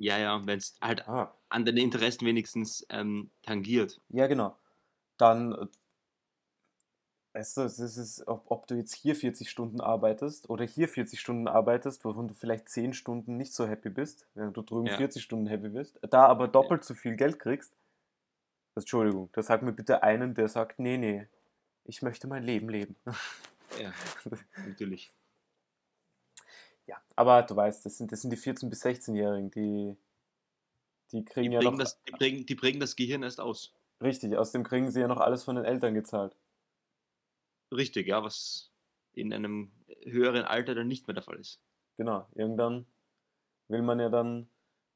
Ja, 0.00 0.18
ja, 0.18 0.46
wenn 0.46 0.58
es 0.58 0.78
halt 0.80 1.06
ah, 1.06 1.34
an 1.50 1.66
deine 1.66 1.80
Interessen 1.80 2.26
wenigstens 2.26 2.86
ähm, 2.88 3.30
tangiert. 3.42 4.00
ja 4.08 4.26
genau, 4.28 4.56
dann, 5.18 5.52
äh, 5.52 5.66
weißt 7.34 7.58
du, 7.58 7.60
es 7.62 7.78
ist, 7.78 8.26
ob, 8.26 8.50
ob 8.50 8.66
du 8.66 8.76
jetzt 8.76 8.94
hier 8.94 9.14
40 9.14 9.50
Stunden 9.50 9.82
arbeitest 9.82 10.48
oder 10.48 10.64
hier 10.64 10.88
40 10.88 11.20
Stunden 11.20 11.48
arbeitest, 11.48 12.02
wovon 12.06 12.28
du 12.28 12.34
vielleicht 12.34 12.70
10 12.70 12.94
Stunden 12.94 13.36
nicht 13.36 13.52
so 13.52 13.68
happy 13.68 13.90
bist, 13.90 14.26
während 14.34 14.56
du 14.56 14.62
drüben 14.62 14.86
Ja. 14.86 14.96
40 14.96 15.22
Stunden 15.22 15.46
happy 15.46 15.68
bist, 15.68 16.00
da 16.08 16.24
aber 16.26 16.48
doppelt 16.48 16.82
so 16.82 16.94
viel 16.94 17.14
Geld 17.16 17.38
kriegst, 17.38 17.74
also, 18.74 18.84
Entschuldigung, 18.84 19.28
da 19.32 19.42
sag 19.42 19.62
mir 19.62 19.72
bitte 19.72 20.02
einen, 20.02 20.34
der 20.34 20.48
sagt, 20.48 20.78
nee, 20.78 20.96
nee, 20.96 21.26
ich 21.84 22.00
möchte 22.02 22.26
mein 22.26 22.44
Leben 22.44 22.70
leben. 22.70 22.96
Ja, 23.78 23.92
natürlich. 24.66 25.12
Ja, 26.90 27.00
aber 27.14 27.42
du 27.44 27.54
weißt, 27.54 27.86
das 27.86 27.98
sind, 27.98 28.10
das 28.10 28.20
sind 28.22 28.30
die 28.30 28.36
14- 28.36 28.68
bis 28.68 28.80
16-Jährigen, 28.80 29.50
die, 29.52 29.96
die 31.12 31.22
Die 31.42 31.48
kriegen 31.48 31.52
ja 31.52 31.60
prägen, 31.60 31.72
noch, 31.72 31.78
das, 31.78 32.00
die, 32.04 32.12
prägen, 32.12 32.46
die 32.46 32.54
prägen 32.54 32.80
das 32.80 32.96
Gehirn 32.96 33.22
erst 33.22 33.40
aus. 33.40 33.74
richtig, 34.02 34.36
außerdem 34.36 34.64
kriegen 34.64 34.90
sie 34.90 35.00
ja 35.00 35.06
noch 35.08 35.20
alles 35.20 35.44
von 35.44 35.54
den 35.56 35.64
Eltern 35.64 35.94
gezahlt. 35.94 36.36
Richtig, 37.72 38.06
ja, 38.06 38.22
was 38.22 38.70
in 39.12 39.32
einem 39.32 39.72
höheren 40.04 40.44
Alter 40.44 40.74
dann 40.76 40.86
nicht 40.88 41.06
mehr 41.08 41.14
der 41.14 41.22
Fall 41.24 41.38
ist. 41.40 41.60
Genau, 41.98 42.26
irgendwann 42.34 42.84
will 43.68 43.82
man 43.82 44.00
ja 44.00 44.08
dann 44.10 44.48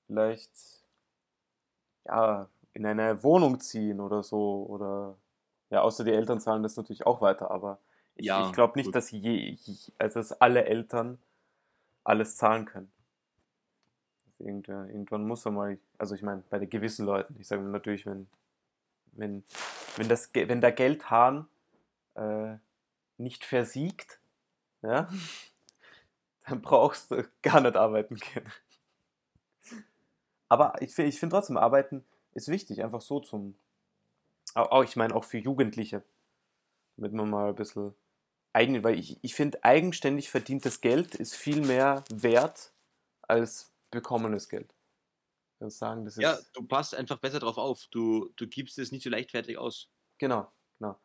vielleicht 0.06 0.84
ja, 2.06 2.48
in 2.72 2.86
eine 2.86 3.22
Wohnung 3.22 3.60
ziehen 3.60 4.00
oder 4.00 4.22
so. 4.22 4.66
Oder 4.68 5.16
ja, 5.70 5.82
außer 5.82 6.04
die 6.04 6.12
Eltern 6.12 6.40
zahlen 6.40 6.62
das 6.62 6.76
natürlich 6.76 7.06
auch 7.06 7.20
weiter, 7.20 7.50
aber 7.50 7.78
ich, 8.16 8.26
Ja, 8.26 8.48
ich 8.48 8.52
glaube 8.52 8.74
nicht, 8.78 8.86
gut. 8.86 8.94
dass 8.94 9.10
je, 9.10 9.56
also 9.98 10.20
dass 10.20 10.32
alle 10.40 10.64
Eltern 10.66 11.18
alles 12.04 12.36
zahlen 12.36 12.66
können. 12.66 12.90
Irgendwann, 14.38 15.26
muss 15.26 15.46
er 15.46 15.52
mal, 15.52 15.78
also 15.96 16.14
ich 16.14 16.22
meine, 16.22 16.42
bei 16.50 16.58
den 16.58 16.68
gewissen 16.68 17.06
Leuten, 17.06 17.34
ich 17.38 17.48
sage 17.48 17.62
natürlich, 17.62 18.04
wenn, 18.04 18.28
wenn, 19.12 19.44
wenn, 19.96 20.08
das, 20.08 20.30
wenn 20.34 20.60
der 20.60 20.72
Geldhahn 20.72 21.48
äh, 22.14 22.56
nicht 23.16 23.44
versiegt, 23.44 24.20
ja, 24.82 25.08
dann 26.46 26.60
brauchst 26.60 27.10
du 27.10 27.26
gar 27.42 27.60
nicht 27.60 27.76
arbeiten 27.76 28.16
gehen. 28.16 28.44
Aber 30.48 30.80
ich, 30.82 30.96
ich 30.98 31.18
finde 31.18 31.34
trotzdem, 31.34 31.56
Arbeiten 31.56 32.04
ist 32.34 32.48
wichtig, 32.48 32.82
einfach 32.82 33.00
so 33.00 33.20
zum. 33.20 33.56
Auch 34.54 34.84
ich 34.84 34.94
meine, 34.94 35.14
auch 35.14 35.24
für 35.24 35.38
Jugendliche. 35.38 36.04
Damit 36.96 37.12
man 37.12 37.30
mal 37.30 37.48
ein 37.48 37.56
bisschen 37.56 37.94
eigen, 38.54 38.82
weil 38.84 38.98
ich, 38.98 39.18
ich 39.22 39.34
finde, 39.34 39.62
eigenständig 39.64 40.30
verdientes 40.30 40.80
Geld 40.80 41.14
ist 41.14 41.34
viel 41.34 41.60
mehr 41.60 42.04
wert 42.10 42.72
als 43.22 43.72
bekommenes 43.90 44.48
Geld. 44.48 44.74
Würde 45.58 45.70
sagen, 45.70 46.04
das 46.04 46.16
ist. 46.16 46.22
Ja, 46.22 46.38
du 46.52 46.66
passt 46.66 46.94
einfach 46.94 47.18
besser 47.18 47.40
drauf 47.40 47.58
auf. 47.58 47.86
Du, 47.90 48.32
du 48.36 48.46
gibst 48.46 48.78
es 48.78 48.92
nicht 48.92 49.02
so 49.02 49.10
leichtfertig 49.10 49.58
aus. 49.58 49.90
Genau, 50.18 50.50
genau. 50.78 50.98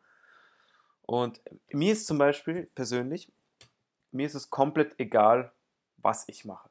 Und 1.02 1.40
mir 1.72 1.92
ist 1.92 2.06
zum 2.06 2.18
Beispiel 2.18 2.70
persönlich, 2.74 3.32
mir 4.12 4.26
ist 4.26 4.34
es 4.34 4.50
komplett 4.50 4.98
egal, 4.98 5.52
was 5.96 6.28
ich 6.28 6.44
mache. 6.44 6.68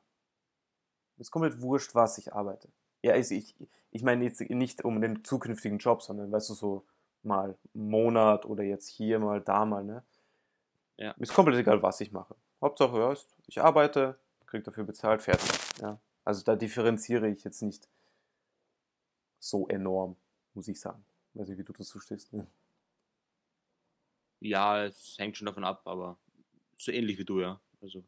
Mir 1.17 1.21
ist 1.21 1.31
komplett 1.31 1.61
wurscht, 1.61 1.95
was 1.95 2.17
ich 2.17 2.33
arbeite. 2.33 2.69
Ja, 3.01 3.13
also 3.13 3.35
ich, 3.35 3.55
ich 3.91 4.03
meine 4.03 4.25
jetzt 4.25 4.41
nicht 4.41 4.83
um 4.83 5.01
den 5.01 5.23
zukünftigen 5.23 5.77
Job, 5.77 6.01
sondern 6.01 6.31
weißt 6.31 6.49
du, 6.49 6.53
so 6.53 6.85
mal 7.21 7.57
Monat 7.73 8.45
oder 8.45 8.63
jetzt 8.63 8.87
hier 8.87 9.19
mal, 9.19 9.41
da 9.41 9.65
mal, 9.65 9.83
ne? 9.83 10.03
Ja. 10.99 11.13
Mir 11.17 11.23
ist 11.23 11.33
komplett 11.33 11.57
egal, 11.57 11.81
was 11.81 12.01
ich 12.01 12.12
mache. 12.12 12.35
Hauptsache, 12.62 12.97
ja, 12.99 13.15
ich 13.47 13.62
arbeite, 13.62 14.19
kriege 14.45 14.63
dafür 14.63 14.83
bezahlt, 14.83 15.21
fertig. 15.21 15.49
Ja. 15.81 15.97
Also 16.25 16.43
da 16.43 16.55
differenziere 16.57 17.29
ich 17.29 17.43
jetzt 17.45 17.62
nicht 17.62 17.88
so 19.39 19.67
enorm, 19.69 20.17
muss 20.53 20.67
ich 20.67 20.79
sagen. 20.79 21.03
Weiß 21.33 21.47
nicht, 21.47 21.57
wie 21.57 21.63
du 21.63 21.71
dazu 21.71 21.99
stehst. 22.01 22.33
Ne? 22.33 22.45
Ja, 24.41 24.83
es 24.83 25.15
hängt 25.17 25.38
schon 25.38 25.45
davon 25.45 25.63
ab, 25.63 25.81
aber 25.85 26.17
so 26.75 26.91
ähnlich 26.91 27.17
wie 27.17 27.25
du, 27.25 27.39
ja. 27.39 27.62
Also, 27.81 28.03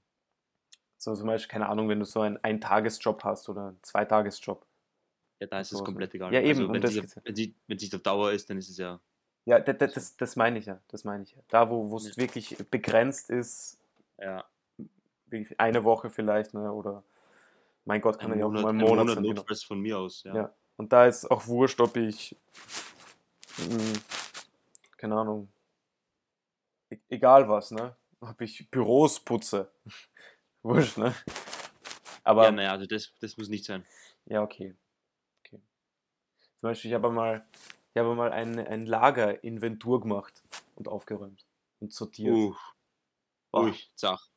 So 0.97 1.15
zum 1.15 1.27
Beispiel, 1.27 1.49
keine 1.51 1.69
Ahnung, 1.69 1.87
wenn 1.87 1.99
du 1.99 2.05
so 2.05 2.19
einen 2.21 2.37
Ein-Tages-Job 2.43 3.23
hast 3.23 3.47
oder 3.47 3.69
einen 3.69 3.83
Zwei-Tages-Job. 3.83 4.65
ja, 5.39 5.47
da 5.47 5.61
ist 5.61 5.71
es 5.71 5.81
komplett 5.83 6.13
egal. 6.13 6.33
Ja, 6.33 6.41
eben, 6.41 6.59
Also, 6.59 6.73
wenn 6.73 6.81
das 6.81 6.91
es 6.91 6.99
geht's 7.01 7.15
ja. 7.15 7.21
wenn 7.23 7.35
sie, 7.35 7.55
wenn 7.67 7.77
es 7.77 7.83
nicht 7.83 7.95
auf 7.95 8.01
Dauer 8.01 8.31
ist, 8.33 8.49
dann 8.49 8.57
ist 8.57 8.69
es 8.69 8.77
ja. 8.77 8.99
Ja, 9.45 9.59
das, 9.59 9.93
das, 9.93 10.17
das, 10.17 10.35
meine 10.35 10.59
ich 10.59 10.67
ja. 10.67 10.79
Das 10.89 11.03
meine 11.03 11.23
ich 11.23 11.31
ja. 11.31 11.41
Da, 11.49 11.69
wo 11.69 11.95
es 11.97 12.15
Ja. 12.15 12.17
wirklich 12.17 12.57
begrenzt 12.69 13.29
ist, 13.29 13.79
ja 14.19 14.45
eine 15.57 15.83
Woche 15.83 16.09
vielleicht, 16.09 16.53
ne? 16.53 16.71
Oder 16.71 17.03
mein 17.85 18.01
Gott, 18.01 18.19
kann 18.19 18.31
ein 18.31 18.39
ja 18.39 18.45
auch 18.45 18.49
mal 18.49 18.59
ein 18.59 18.67
einen 18.69 18.77
Monat 18.79 19.05
Monat 19.05 19.15
sein. 19.15 19.23
Genau. 19.23 19.55
von 19.67 19.79
mir 19.79 19.97
aus. 19.97 20.23
Ja. 20.23 20.35
Ja. 20.35 20.53
Und 20.77 20.91
da 20.93 21.05
ist 21.05 21.29
auch 21.29 21.47
wurscht, 21.47 21.79
ob 21.79 21.95
ich, 21.97 22.35
mh, 23.57 23.99
keine 24.97 25.15
Ahnung, 25.15 25.51
e 26.89 26.97
egal 27.09 27.47
was, 27.47 27.71
ne? 27.71 27.95
Ob 28.19 28.39
ich 28.41 28.69
Büros 28.69 29.19
putze. 29.19 29.71
wurscht, 30.63 30.97
ne? 30.97 31.13
Aber 32.23 32.45
ja, 32.45 32.51
naja, 32.51 32.71
also 32.71 32.85
das, 32.85 33.13
das 33.19 33.37
muss 33.37 33.49
nicht 33.49 33.65
sein. 33.65 33.85
Ja, 34.25 34.43
okay. 34.43 34.75
okay. 35.39 35.59
Zum 36.57 36.69
Beispiel, 36.69 36.91
ich 36.91 36.95
habe 36.95 37.09
mal, 37.09 37.45
ich 37.93 37.99
habe 37.99 38.15
mal 38.15 38.31
ein, 38.31 38.57
ein 38.59 38.85
Lager-Inventur 38.85 40.01
gemacht 40.01 40.43
und 40.75 40.87
aufgeräumt 40.87 41.45
und 41.79 41.93
sortiert. 41.93 42.33
Uh, 42.35 42.55
Boah, 43.51 43.73
zach. 43.95 44.29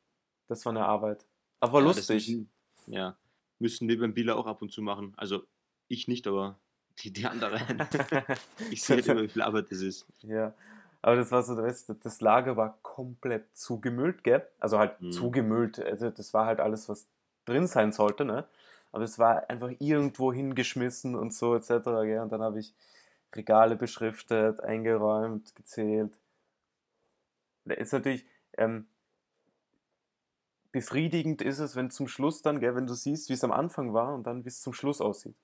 das 0.47 0.65
war 0.65 0.71
eine 0.71 0.85
Arbeit. 0.85 1.25
Aber 1.59 1.79
Ja, 1.79 1.87
das 1.87 1.97
lustig. 1.97 2.27
Müssen, 2.27 2.49
ja, 2.87 3.15
müssen 3.59 3.87
wir 3.87 3.99
beim 3.99 4.13
Billa 4.13 4.35
auch 4.35 4.45
ab 4.45 4.61
und 4.61 4.71
zu 4.71 4.81
machen. 4.81 5.13
Also 5.17 5.43
ich 5.87 6.07
nicht, 6.07 6.27
aber 6.27 6.59
die, 6.99 7.11
die 7.11 7.25
anderen. 7.25 7.61
ich 8.71 8.83
sehe 8.83 8.97
halt 8.97 9.07
immer, 9.07 9.23
wie 9.23 9.29
viel 9.29 9.41
Arbeit 9.41 9.71
das 9.71 9.81
ist. 9.81 10.05
ja. 10.21 10.53
Aber 11.01 11.17
das 11.17 11.29
war 11.31 11.43
so, 11.43 11.55
weißt, 11.55 11.93
das 12.03 12.19
Lager 12.19 12.57
war 12.57 12.79
komplett 12.81 13.55
zugemüllt, 13.55 14.23
gell? 14.23 14.47
Also 14.59 14.79
halt 14.79 14.99
Mhm. 14.99 15.11
zugemüllt. 15.11 15.77
Also 15.79 16.09
das 16.09 16.33
war 16.33 16.47
halt 16.47 16.59
alles, 16.59 16.89
was 16.89 17.05
drin 17.45 17.67
sein 17.67 17.91
sollte, 17.91 18.25
ne? 18.25 18.45
Aber 18.91 19.03
es 19.03 19.19
war 19.19 19.47
einfach 19.49 19.69
irgendwo 19.77 20.33
hingeschmissen 20.33 21.13
und 21.15 21.31
so 21.31 21.53
etc. 21.55 21.69
Gell? 22.05 22.21
Und 22.21 22.31
dann 22.31 22.41
habe 22.41 22.59
ich 22.59 22.73
Regale 23.33 23.75
beschriftet, 23.75 24.61
eingeräumt, 24.61 25.55
gezählt. 25.55 26.17
Da 27.65 27.73
ist 27.73 27.93
natürlich 27.93 28.25
ähm, 28.57 28.87
befriedigend 30.71 31.41
ist 31.41 31.59
es, 31.59 31.75
wenn 31.75 31.89
zum 31.89 32.07
Schluss 32.07 32.41
dann, 32.41 32.59
gell, 32.59 32.75
wenn 32.75 32.85
du 32.85 32.93
siehst, 32.93 33.29
wie 33.29 33.33
es 33.33 33.43
am 33.43 33.51
Anfang 33.51 33.93
war 33.93 34.13
und 34.13 34.27
dann 34.27 34.43
wie 34.43 34.49
es 34.49 34.61
zum 34.61 34.73
Schluss 34.73 35.01
aussieht. 35.01 35.35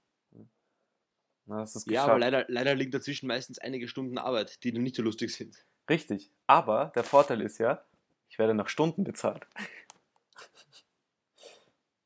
Na, 1.46 1.66
du 1.66 1.80
Ja, 1.92 2.04
aber 2.06 2.20
leider, 2.20 2.46
leider 2.48 2.76
liegen 2.76 2.92
dazwischen 2.92 3.28
meistens 3.28 3.58
einige 3.58 3.88
Stunden 3.88 4.18
Arbeit, 4.18 4.64
die 4.64 4.72
nicht 4.74 4.96
so 4.96 5.02
lustig 5.02 5.34
sind. 5.34 5.66
Richtig. 5.90 6.32
Aber 6.48 6.92
der 6.96 7.04
Vorteil 7.04 7.42
ist 7.42 7.58
ja, 7.58 7.84
ich 8.30 8.40
werde 8.40 8.54
nach 8.54 8.70
Stunden 8.70 9.04
bezahlt. 9.04 9.48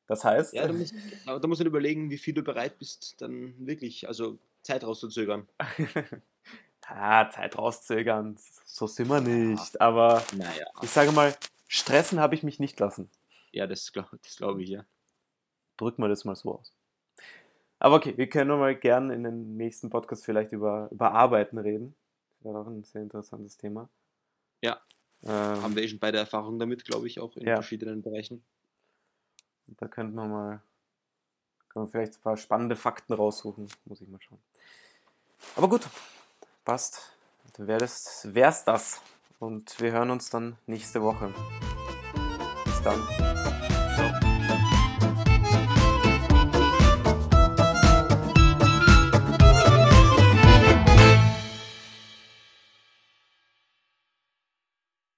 Das 0.07 0.23
heißt, 0.23 0.53
Ja, 0.53 0.67
da 0.67 0.73
muss, 0.73 0.93
aber 1.25 1.39
da 1.39 1.47
muss 1.47 1.57
man 1.57 1.67
überlegen, 1.67 2.11
wie 2.11 2.17
viel 2.17 2.33
du 2.33 2.43
bereit 2.43 2.77
bist, 2.77 3.19
dann 3.21 3.55
wirklich, 3.65 4.07
also 4.07 4.37
Zeit 4.65 4.83
rauszuzögern. 4.83 5.47
ah, 6.87 7.29
Zeit 7.29 7.57
rauszögern, 7.57 8.37
so 8.65 8.87
sind 8.87 9.09
wir 9.09 9.21
nicht. 9.21 9.79
Aber 9.79 10.23
Naja. 10.35 10.65
ich 10.81 10.89
sage 10.89 11.11
mal, 11.11 11.35
stressen 11.67 12.19
habe 12.19 12.35
ich 12.35 12.43
mich 12.43 12.59
nicht 12.59 12.79
lassen. 12.79 13.09
Ja, 13.51 13.67
das 13.67 13.93
glaube 13.93 14.19
glaub 14.37 14.59
ich, 14.59 14.69
ja. 14.69 14.85
Drücken 15.77 16.01
wir 16.01 16.09
das 16.09 16.25
mal 16.25 16.35
so 16.35 16.59
aus. 16.59 16.73
Aber 17.79 17.95
okay, 17.97 18.17
wir 18.17 18.27
können 18.27 18.57
mal 18.59 18.75
gern 18.75 19.11
in 19.11 19.23
den 19.23 19.55
nächsten 19.57 19.89
Podcast 19.89 20.25
vielleicht 20.25 20.51
über, 20.51 20.89
über 20.91 21.11
Arbeiten 21.11 21.57
reden. 21.57 21.95
Das 22.39 22.45
wäre 22.45 22.59
auch 22.59 22.67
ein 22.67 22.83
sehr 22.83 23.01
interessantes 23.01 23.57
Thema. 23.57 23.89
Ja. 24.61 24.81
Ähm, 25.23 25.29
Haben 25.31 25.75
wir 25.75 25.83
eh 25.83 25.87
schon 25.87 25.99
beide 25.99 26.17
Erfahrungen 26.17 26.59
damit, 26.59 26.85
glaube 26.85 27.07
ich, 27.07 27.19
auch 27.19 27.35
in 27.37 27.45
Ja. 27.47 27.55
verschiedenen 27.55 28.01
Bereichen. 28.01 28.43
Da 29.67 29.87
könnten 29.87 30.15
wir 30.15 30.25
mal 30.25 30.61
können 31.75 31.87
wir 31.87 31.91
vielleicht 31.91 32.19
ein 32.19 32.21
paar 32.21 32.37
spannende 32.37 32.77
Fakten 32.77 33.11
raussuchen. 33.11 33.67
Muss 33.83 33.99
ich 33.99 34.07
mal 34.07 34.21
schauen. 34.21 34.39
Aber 35.57 35.67
gut, 35.67 35.81
passt. 36.63 37.11
Dann 37.57 37.67
wäre 37.67 37.79
das, 37.79 38.25
das. 38.63 39.01
Und 39.39 39.79
wir 39.81 39.91
hören 39.91 40.09
uns 40.09 40.29
dann 40.29 40.57
nächste 40.67 41.01
Woche. 41.01 41.33
Bis 42.63 42.81
dann. 42.81 43.64